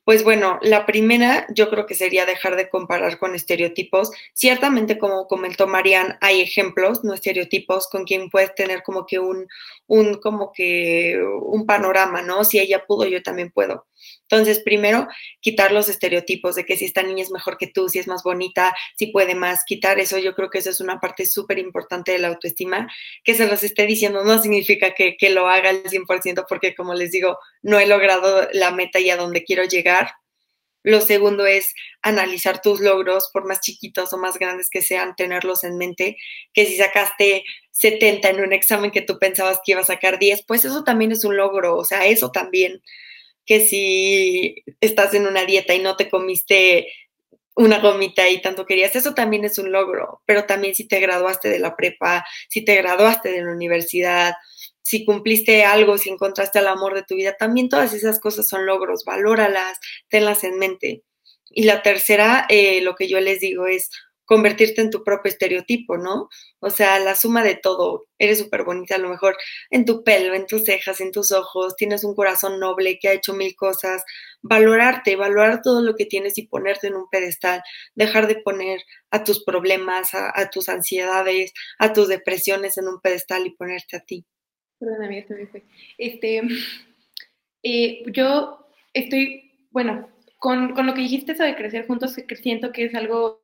[0.05, 4.11] Pues bueno, la primera yo creo que sería dejar de comparar con estereotipos.
[4.33, 9.47] Ciertamente, como comentó Marian, hay ejemplos, no estereotipos, con quien puedes tener como que un,
[9.87, 12.43] un, como que un panorama, ¿no?
[12.45, 13.87] Si ella pudo, yo también puedo.
[14.23, 15.07] Entonces, primero,
[15.39, 18.23] quitar los estereotipos de que si esta niña es mejor que tú, si es más
[18.23, 22.11] bonita, si puede más, quitar eso, yo creo que eso es una parte súper importante
[22.11, 22.87] de la autoestima.
[23.23, 26.93] Que se los esté diciendo no significa que, que lo haga al 100%, porque como
[26.93, 30.11] les digo, no he logrado la meta y a donde quiero llegar.
[30.85, 35.63] Lo segundo es analizar tus logros, por más chiquitos o más grandes que sean, tenerlos
[35.63, 36.15] en mente,
[36.53, 40.43] que si sacaste 70 en un examen que tú pensabas que iba a sacar 10,
[40.45, 42.83] pues eso también es un logro, o sea, eso también
[43.45, 46.87] que si estás en una dieta y no te comiste
[47.55, 51.49] una gomita y tanto querías, eso también es un logro, pero también si te graduaste
[51.49, 54.33] de la prepa, si te graduaste de la universidad,
[54.81, 58.65] si cumpliste algo, si encontraste el amor de tu vida, también todas esas cosas son
[58.65, 59.79] logros, valóralas,
[60.09, 61.03] tenlas en mente.
[61.49, 63.89] Y la tercera, eh, lo que yo les digo es,
[64.25, 66.29] convertirte en tu propio estereotipo, ¿no?
[66.59, 68.05] O sea, la suma de todo.
[68.17, 69.37] Eres súper bonita a lo mejor
[69.69, 73.13] en tu pelo, en tus cejas, en tus ojos, tienes un corazón noble que ha
[73.13, 74.03] hecho mil cosas.
[74.41, 77.61] Valorarte, valorar todo lo que tienes y ponerte en un pedestal.
[77.93, 83.45] Dejar de poner a tus problemas, a, tus ansiedades, a tus depresiones en un pedestal
[83.45, 84.25] y ponerte a ti.
[84.79, 85.63] Perdóname, esto me fue.
[85.97, 86.41] Este,
[87.63, 90.14] eh, yo estoy, bueno,
[90.45, 93.41] con, con, lo que dijiste sobre crecer juntos, siento que es algo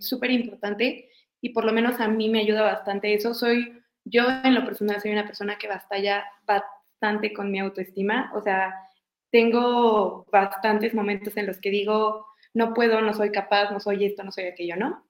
[0.00, 1.08] súper este, importante
[1.40, 3.32] y por lo menos a mí me ayuda bastante eso.
[3.32, 3.72] Soy,
[4.04, 8.74] yo en lo personal soy una persona que batalla bastante con mi autoestima, o sea,
[9.32, 14.22] tengo bastantes momentos en los que digo, no puedo, no soy capaz, no soy esto,
[14.22, 15.06] no soy aquello, ¿no?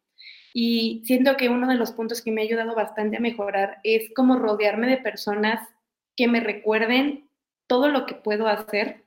[0.55, 4.15] Y siento que uno de los puntos que me ha ayudado bastante a mejorar es
[4.15, 5.69] como rodearme de personas
[6.15, 7.29] que me recuerden
[7.67, 9.06] todo lo que puedo hacer,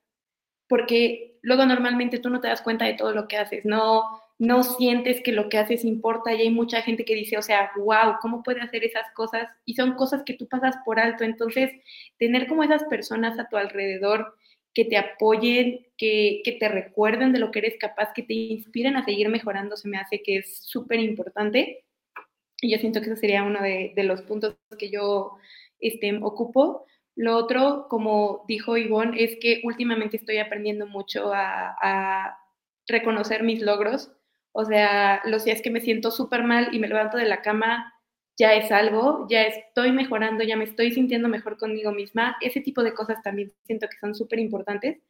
[0.69, 4.03] porque luego normalmente tú no te das cuenta de todo lo que haces, no,
[4.37, 7.71] no sientes que lo que haces importa y hay mucha gente que dice, o sea,
[7.77, 9.49] wow, ¿cómo puede hacer esas cosas?
[9.65, 11.25] Y son cosas que tú pasas por alto.
[11.25, 11.71] Entonces,
[12.17, 14.35] tener como esas personas a tu alrededor
[14.73, 18.95] que te apoyen, que, que te recuerden de lo que eres capaz, que te inspiren
[18.95, 21.83] a seguir mejorando, se me hace que es súper importante.
[22.61, 25.37] Y yo siento que ese sería uno de, los puntos que yo
[25.79, 26.85] este, ocupo.
[27.19, 32.37] Lo otro, como dijo Ivonne, es que últimamente estoy aprendiendo mucho a,
[32.87, 34.09] reconocer mis logros.
[34.53, 37.93] O sea, los días que me siento súper mal y me levanto de la cama,
[38.37, 42.37] ya es algo, ya estoy mejorando, ya me estoy sintiendo mejor conmigo misma.
[42.39, 45.01] Ese tipo de cosas también siento que son súper importantes.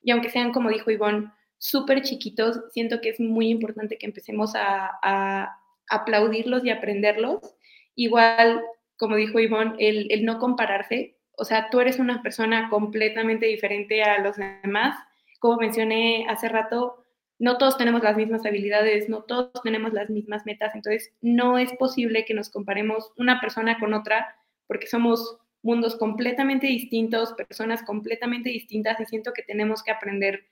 [0.00, 4.54] Y aunque sean, como dijo Ivonne, súper chiquitos, siento que es muy importante que empecemos
[4.54, 7.54] a, a aplaudirlos y aprenderlos.
[7.96, 8.62] Igual,
[8.96, 14.02] como dijo Ivonne, el, el no compararse, o sea, tú eres una persona completamente diferente
[14.02, 14.98] a los demás.
[15.38, 17.04] Como mencioné hace rato,
[17.38, 21.72] no todos tenemos las mismas habilidades, no todos tenemos las mismas metas, entonces no es
[21.72, 24.36] posible que nos comparemos una persona con otra
[24.66, 30.44] porque somos mundos completamente distintos, personas completamente distintas y siento que tenemos que aprender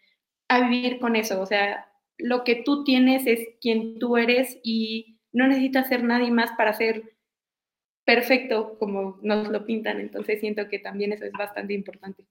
[0.49, 1.87] a vivir con eso, o sea,
[2.17, 6.73] lo que tú tienes es quien tú eres y no necesitas ser nadie más para
[6.73, 7.03] ser
[8.09, 12.25] perfecto como nos lo pintan, entonces siento que también eso es bastante importante.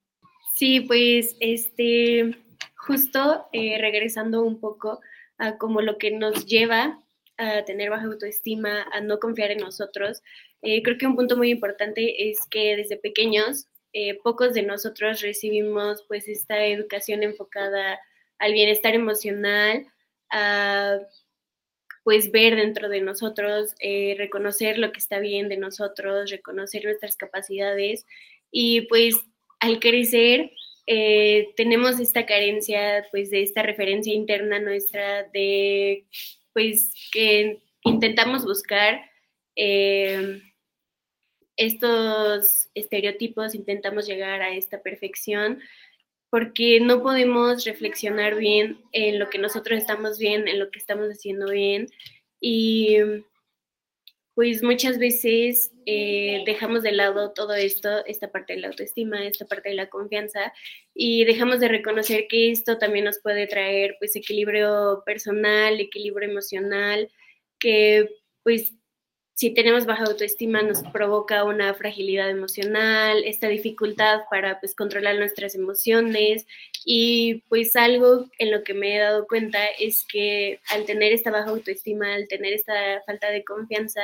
[0.56, 2.36] Sí, pues este,
[2.74, 4.98] justo eh, regresando un poco
[5.38, 7.00] a como lo que nos lleva
[7.36, 10.20] a tener baja autoestima, a no confiar en nosotros,
[10.62, 15.22] eh, creo que un punto muy importante es que desde pequeños eh, pocos de nosotros
[15.22, 18.00] recibimos pues esta educación enfocada
[18.40, 19.86] al bienestar emocional,
[20.30, 20.98] a
[22.08, 27.18] pues ver dentro de nosotros, eh, reconocer lo que está bien de nosotros, reconocer nuestras
[27.18, 28.06] capacidades.
[28.50, 29.14] Y pues
[29.60, 30.50] al crecer
[30.86, 36.06] eh, tenemos esta carencia pues de esta referencia interna nuestra de
[36.54, 39.02] pues que intentamos buscar
[39.54, 40.40] eh,
[41.58, 45.60] estos estereotipos, intentamos llegar a esta perfección
[46.30, 51.08] porque no podemos reflexionar bien en lo que nosotros estamos bien, en lo que estamos
[51.08, 51.88] haciendo bien.
[52.40, 52.98] Y
[54.38, 59.46] pues muchas veces eh, dejamos de lado todo esto, esta parte de la autoestima, esta
[59.46, 60.52] parte de la confianza
[60.94, 67.10] y dejamos de reconocer que esto también nos puede traer pues equilibrio personal, equilibrio emocional,
[67.58, 68.08] que
[68.44, 68.74] pues
[69.38, 75.54] si tenemos baja autoestima nos provoca una fragilidad emocional, esta dificultad para pues controlar nuestras
[75.54, 76.44] emociones
[76.84, 81.30] y pues algo en lo que me he dado cuenta es que al tener esta
[81.30, 84.00] baja autoestima, al tener esta falta de confianza,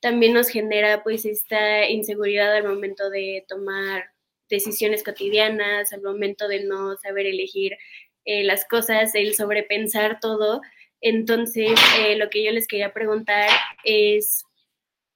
[0.00, 4.06] también nos genera pues esta inseguridad al momento de tomar
[4.50, 7.76] decisiones cotidianas, al momento de no saber elegir
[8.24, 10.60] eh, las cosas, el sobrepensar todo.
[11.00, 11.70] Entonces,
[12.00, 13.48] eh, lo que yo les quería preguntar
[13.84, 14.44] es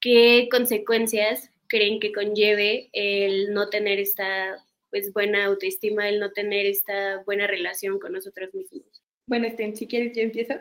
[0.01, 6.67] ¿qué consecuencias creen que conlleve el no tener esta pues buena autoestima, el no tener
[6.67, 9.03] esta buena relación con nosotros mismos?
[9.27, 10.55] Bueno, este, si quieres yo empiezo.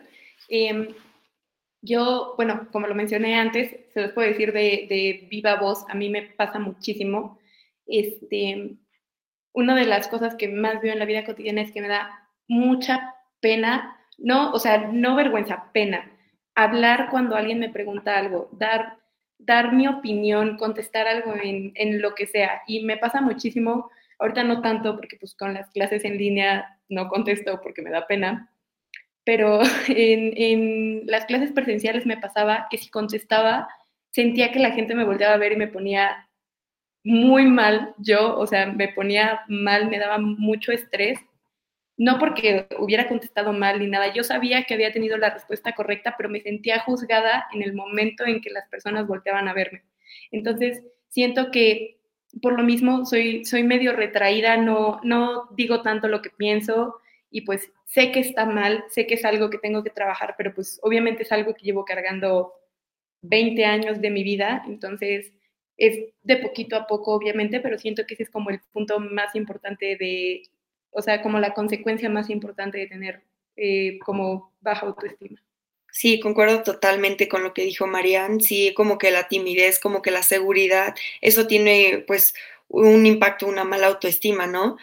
[0.48, 0.88] Em,
[1.82, 5.94] yo, bueno, como lo mencioné antes, se los puedo decir de, de, viva voz, a
[5.94, 7.38] mí me pasa muchísimo.
[7.86, 8.76] Este,
[9.52, 12.28] una de las cosas que más veo en la vida cotidiana es que me da
[12.48, 16.10] mucha pena, no, o sea, no vergüenza, pena,
[16.54, 18.98] hablar cuando alguien me pregunta algo, dar
[19.38, 22.62] dar mi opinión, contestar algo en, en, lo que sea.
[22.66, 27.08] Y me pasa muchísimo, ahorita no tanto porque pues con las clases en línea no
[27.08, 28.50] contesto porque me da pena,
[29.24, 33.68] pero en, en las clases presenciales me pasaba que si contestaba
[34.10, 36.28] sentía que la gente me volteaba a ver y me ponía
[37.04, 41.20] muy mal yo, o sea, me ponía mal, me daba mucho estrés
[41.96, 46.14] no porque hubiera contestado mal ni nada, yo sabía que había tenido la respuesta correcta,
[46.16, 49.82] pero me sentía juzgada en el momento en que las personas volteaban a verme.
[50.30, 51.96] Entonces, siento que
[52.42, 56.96] por lo mismo soy, soy medio retraída, no, no digo tanto lo que pienso
[57.30, 60.54] y pues sé que está mal, sé que es algo que tengo que trabajar, pero
[60.54, 62.52] pues obviamente es algo que llevo cargando
[63.22, 65.32] 20 años de mi vida, entonces
[65.76, 69.34] es de poquito a poco, obviamente, pero siento que ese es como el punto más
[69.34, 70.42] importante de
[70.96, 73.22] o sea, como la consecuencia más importante de tener
[73.56, 75.40] eh, como baja autoestima.
[75.92, 78.42] Sí, concuerdo totalmente con lo que dijo Marianne.
[78.42, 82.34] Sí, como que la timidez, como que la seguridad, eso tiene pues
[82.68, 84.76] un impacto, una mala autoestima, ¿no?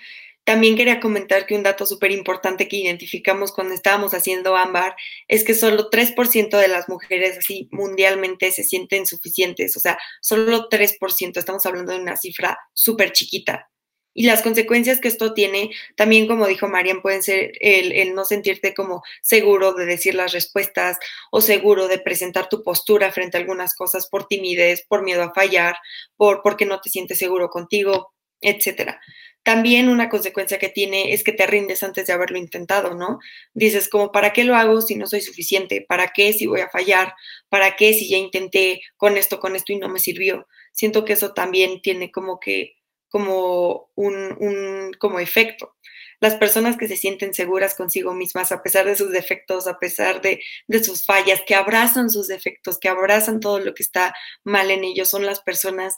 [0.43, 4.95] También quería comentar que un dato súper importante que identificamos cuando estábamos haciendo ámbar
[5.27, 10.67] es que solo 3% de las mujeres así mundialmente se sienten suficientes, o sea, solo
[10.69, 13.69] 3%, estamos hablando de una cifra súper chiquita.
[14.13, 18.73] Y las consecuencias que esto tiene, también como dijo Marian, pueden ser el, no sentirte
[18.73, 20.97] como seguro de decir las respuestas
[21.31, 25.33] o seguro de presentar tu postura frente a algunas cosas por timidez, por miedo a
[25.33, 25.75] fallar,
[26.15, 29.01] por porque no te sientes seguro contigo, etcétera.
[29.43, 33.19] También una consecuencia que tiene es que te rindes antes de haberlo intentado, ¿no?
[33.53, 35.85] Dices como, ¿para qué lo hago si no soy suficiente?
[35.87, 37.13] ¿Para qué si voy a fallar?
[37.49, 40.47] ¿Para qué si ya intenté con esto, con esto y no me sirvió?
[40.71, 42.75] Siento que eso también tiene como que
[43.13, 45.75] como un, como efecto.
[46.19, 50.19] Las personas que se sienten seguras consigo mismas, a pesar de sus defectos, a pesar
[50.19, 54.71] de, de sus fallas, que abrazan sus defectos, que abrazan todo lo que está mal
[54.71, 55.95] en ellos, son las personas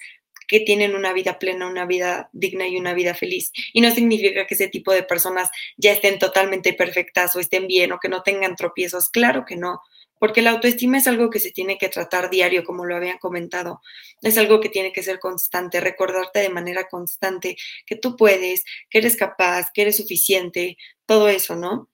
[0.49, 3.53] que tienen una vida plena, una vida digna y una vida feliz.
[3.71, 7.93] Y no significa que ese tipo de personas ya estén totalmente perfectas o estén bien
[7.93, 9.09] o que no tengan tropiezos.
[9.09, 9.79] Claro que no
[10.25, 13.83] porque la autoestima es algo que se tiene que tratar diario, como lo habían comentado.
[14.23, 17.55] Es algo que tiene que ser constante, recordarte de manera constante
[17.85, 21.91] que tú puedes, que eres capaz, que eres suficiente, todo eso, ¿no?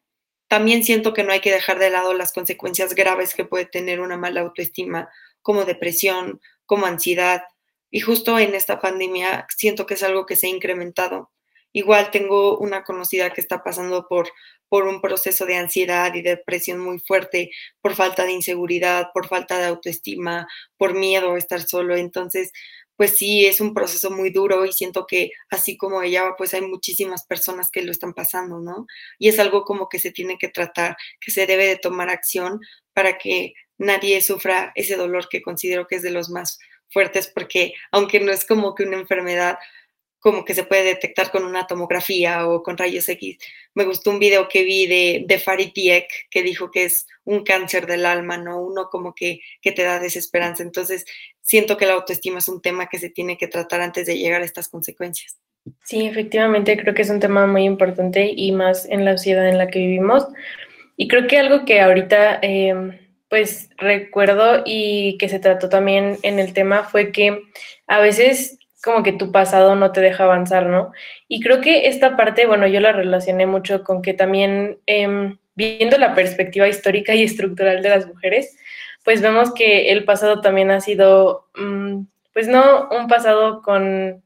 [0.48, 4.00] También siento que no hay que dejar de lado las consecuencias graves que puede tener
[4.00, 5.10] una mala autoestima,
[5.42, 7.44] como depresión, como ansiedad.
[7.90, 11.32] Y justo en esta pandemia siento que es algo que se ha incrementado.
[11.74, 14.30] Igual tengo una conocida que está pasando por,
[14.72, 17.52] por un proceso de ansiedad y depresión muy fuerte,
[17.82, 20.48] por falta de inseguridad, por falta de autoestima,
[20.78, 21.98] por miedo a estar solo.
[21.98, 22.54] Entonces,
[22.96, 26.62] pues sí, es un proceso muy duro y siento que así como ella, pues hay
[26.62, 28.88] muchísimas personas que lo están pasando, ¿no?
[29.20, 32.62] Y es algo como que se tiene que tratar, que se debe de tomar acción
[32.94, 36.60] para que nadie sufra ese dolor que considero que es de los más
[36.94, 39.58] fuertes, porque aunque no es como que una enfermedad
[40.22, 43.40] como que se puede detectar con una tomografía o con rayos X.
[43.74, 47.44] Me gustó un video que vi de, de Farid Diek que dijo que es un
[47.44, 48.62] cáncer del alma, ¿no?
[48.62, 50.62] Uno como que, que te da desesperanza.
[50.62, 51.06] Entonces,
[51.42, 54.44] siento que la autoestima es un tema que se tiene que tratar antes de llegar
[54.44, 55.40] a estas consecuencias.
[55.84, 59.58] Sí, efectivamente, creo que es un tema muy importante y más en la sociedad en
[59.58, 60.28] la que vivimos.
[60.98, 66.38] Y creo que algo que ahorita, em, pues recuerdo y que se trató también en
[66.38, 67.42] el tema fue que
[67.88, 70.92] a veces como que tu pasado no te deja avanzar, ¿no?
[71.28, 75.98] Y creo que esta parte, bueno, yo la relacioné mucho con que también em, viendo
[75.98, 78.58] la perspectiva histórica y estructural de las mujeres,
[79.04, 82.04] pues vemos que el pasado también ha sido, mm,
[82.34, 84.24] pues no un pasado con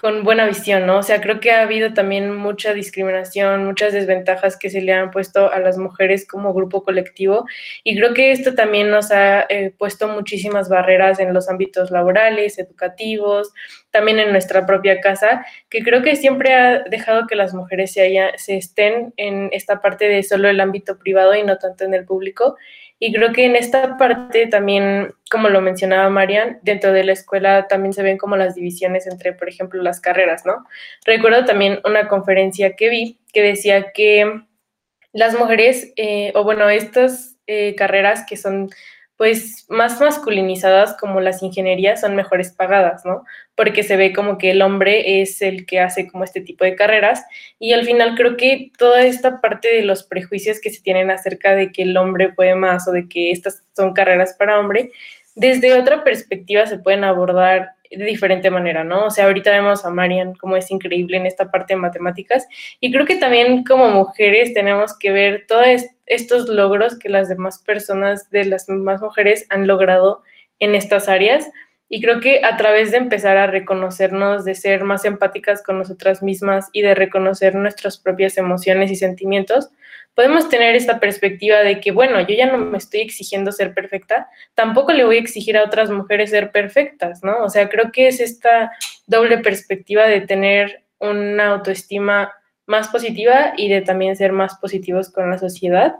[0.00, 0.96] con buena visión, ¿no?
[0.96, 5.10] O sea, creo que ha habido también mucha discriminación, muchas desventajas que se le han
[5.10, 7.44] puesto a las mujeres como grupo colectivo
[7.84, 12.58] y creo que esto también nos ha eh, puesto muchísimas barreras en los ámbitos laborales,
[12.58, 13.52] educativos,
[13.90, 18.00] también en nuestra propia casa, que creo que siempre ha dejado que las mujeres se,
[18.00, 21.92] haya, se estén en esta parte de solo el ámbito privado y no tanto en
[21.92, 22.56] el público
[23.02, 27.66] y creo que en esta parte también, como lo mencionaba Marian, dentro de la escuela
[27.66, 30.66] también se ven como las divisiones entre, por ejemplo, las carreras, ¿no?
[31.06, 34.42] Recuerdo también una conferencia que vi que decía que
[35.14, 38.68] las mujeres, eh, o bueno, estas eh, carreras que son
[39.20, 43.22] pues más masculinizadas como las ingenierías son mejores pagadas, ¿no?
[43.54, 46.74] Porque se ve como que el hombre es el que hace como este tipo de
[46.74, 47.22] carreras
[47.58, 51.54] y al final creo que toda esta parte de los prejuicios que se tienen acerca
[51.54, 54.90] de que el hombre puede más o de que estas son carreras para hombre,
[55.34, 59.04] desde otra perspectiva se pueden abordar de diferente manera, ¿no?
[59.04, 62.46] O sea, ahorita vemos a Marian como es increíble en esta parte de matemáticas
[62.80, 65.66] y creo que también como mujeres tenemos que ver todos
[66.10, 70.22] estos logros que las demás personas de las demás mujeres han logrado
[70.58, 71.50] en estas áreas
[71.92, 76.22] y creo que a través de empezar a reconocernos, de ser más empáticas con nosotras
[76.22, 79.70] mismas y de reconocer nuestras propias emociones y sentimientos,
[80.14, 84.28] podemos tener esta perspectiva de que, bueno, yo ya no me estoy exigiendo ser perfecta,
[84.54, 87.42] tampoco le voy a exigir a otras mujeres ser perfectas, ¿no?
[87.42, 88.70] O sea, creo que es esta
[89.06, 92.32] doble perspectiva de tener una autoestima
[92.70, 95.96] más positiva y de también ser más positivos con la sociedad.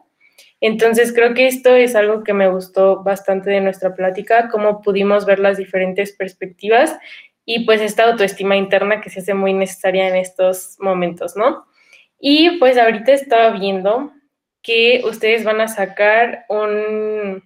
[0.60, 5.26] Entonces creo que esto es algo que me gustó bastante de nuestra plática, cómo pudimos
[5.26, 6.96] ver las diferentes perspectivas
[7.44, 11.66] y pues esta autoestima interna que se hace muy necesaria en estos momentos, ¿no?
[12.20, 14.12] Y pues ahorita estaba viendo
[14.62, 17.42] que ustedes van a sacar un,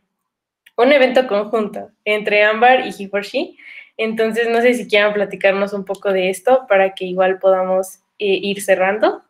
[0.77, 3.57] un evento conjunto entre Ámbar y He
[3.97, 8.39] Entonces no sé si quieran platicarnos un poco de esto para que igual podamos eh,
[8.43, 9.23] ir cerrando.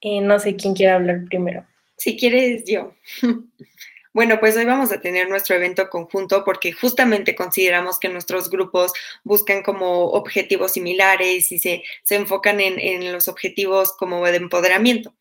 [0.00, 1.66] Eh, no sé quién quiere hablar primero.
[1.96, 2.94] Si quieres, yo.
[4.14, 8.92] Bueno, pues hoy vamos a tener nuestro evento conjunto porque justamente consideramos que nuestros grupos
[9.24, 15.12] buscan como objetivos similares y se, se enfocan en, en, los objetivos como de empoderamiento.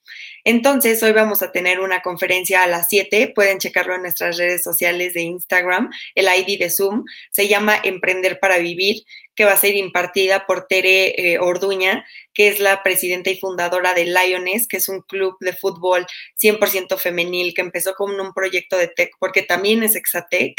[0.44, 4.64] Entonces, hoy vamos a tener una conferencia a las 7, pueden checarlo en nuestras redes
[4.64, 9.04] sociales de Instagram, el ID de Zoom, se llama Emprender para Vivir
[9.36, 13.94] que va a ser impartida por Tere eh, Orduña, que es la presidenta y fundadora
[13.94, 16.06] de Lioness, que es un club de fútbol
[16.42, 20.56] 100% femenil que empezó como un proyecto de tech, porque también es Exatec,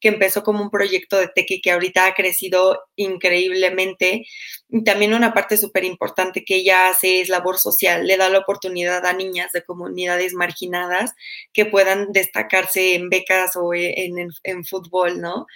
[0.00, 4.24] que empezó como un proyecto de tech y que ahorita ha crecido increíblemente.
[4.70, 8.38] Y también una parte súper importante que ella hace es labor social, le da la
[8.38, 11.12] oportunidad a niñas de comunidades marginadas
[11.52, 15.46] que puedan destacarse en becas o en, en, en fútbol, ¿no?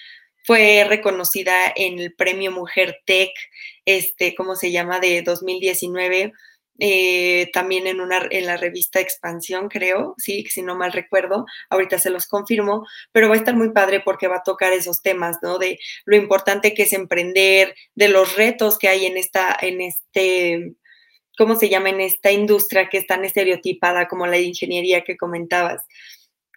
[0.48, 3.28] fue reconocida en el premio Mujer Tech,
[3.84, 6.32] este, ¿cómo se llama?, de 2019.
[6.80, 11.98] Eh, también en, una, en la revista Expansión, creo, sí, si no mal recuerdo, ahorita
[11.98, 15.36] se los confirmo, pero va a estar muy padre porque va a tocar esos temas,
[15.42, 15.58] ¿no?
[15.58, 20.76] De lo importante que es emprender, de los retos que hay en esta, en este,
[21.38, 21.90] ¿cómo se llama?
[21.90, 25.86] En esta industria que es tan estereotipada como la ingeniería que comentabas.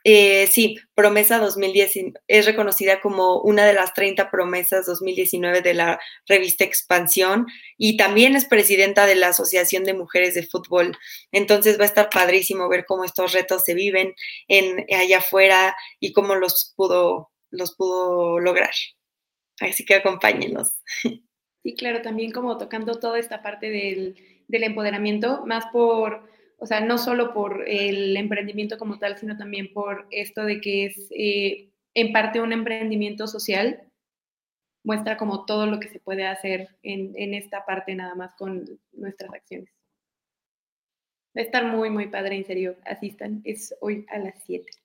[0.03, 5.99] Eh, sí, Promesa 2010 es reconocida como una de las 30 promesas 2019 de la
[6.25, 7.45] revista Expansión
[7.77, 10.97] y también es presidenta de la Asociación de Mujeres de Fútbol.
[11.31, 14.15] Entonces va a estar padrísimo ver cómo estos retos se viven
[14.47, 18.71] en, allá afuera y cómo los pudo, los pudo lograr.
[19.59, 20.73] Así que acompáñenos.
[21.63, 24.15] Sí, claro, también como tocando toda esta parte del,
[24.51, 29.73] del empoderamiento, más por, o sea, no solo por el emprendimiento como tal, sino también
[29.73, 33.81] por esto de que es eh, en parte un emprendimiento social,
[34.83, 38.79] muestra como todo lo que se puede hacer en, en esta parte nada más con
[38.91, 39.69] nuestras acciones.
[41.35, 44.80] Va a estar muy, muy padre, en serio, asistan, es hoy a las 7.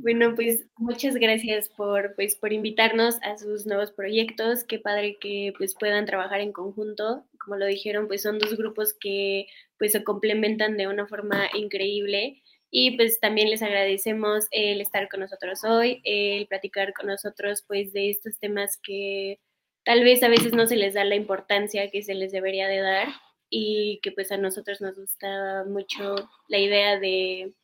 [0.00, 4.62] Bueno, pues muchas gracias por, pues, por invitarnos a sus nuevos proyectos.
[4.62, 7.24] Qué padre que pues, puedan trabajar en conjunto.
[7.44, 9.46] Como lo dijeron, pues son dos grupos que
[9.76, 12.40] pues, se complementan de una forma increíble.
[12.70, 17.92] Y pues también les agradecemos el estar con nosotros hoy, el platicar con nosotros pues
[17.94, 19.40] de estos temas que
[19.84, 22.80] tal vez a veces no se les da la importancia que se les debería de
[22.80, 23.08] dar
[23.48, 26.16] y que pues a nosotros nos gusta mucho
[26.48, 27.54] la idea de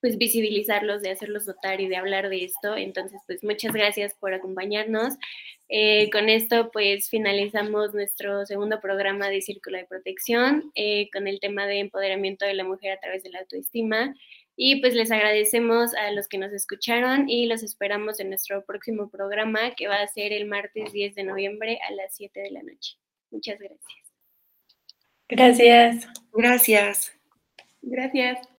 [0.00, 2.76] pues visibilizarlos, de hacerlos notar y de hablar de esto.
[2.76, 5.14] Entonces, pues muchas gracias por acompañarnos.
[5.68, 11.38] Eh, con esto, pues finalizamos nuestro segundo programa de Círculo de Protección eh, con el
[11.38, 14.14] tema de empoderamiento de la mujer a través de la autoestima.
[14.56, 19.08] Y pues les agradecemos a los que nos escucharon y los esperamos en nuestro próximo
[19.08, 22.62] programa que va a ser el martes 10 de noviembre a las 7 de la
[22.62, 22.96] noche.
[23.30, 24.00] Muchas gracias.
[25.28, 26.08] Gracias.
[26.32, 27.12] Gracias.
[27.82, 28.49] Gracias.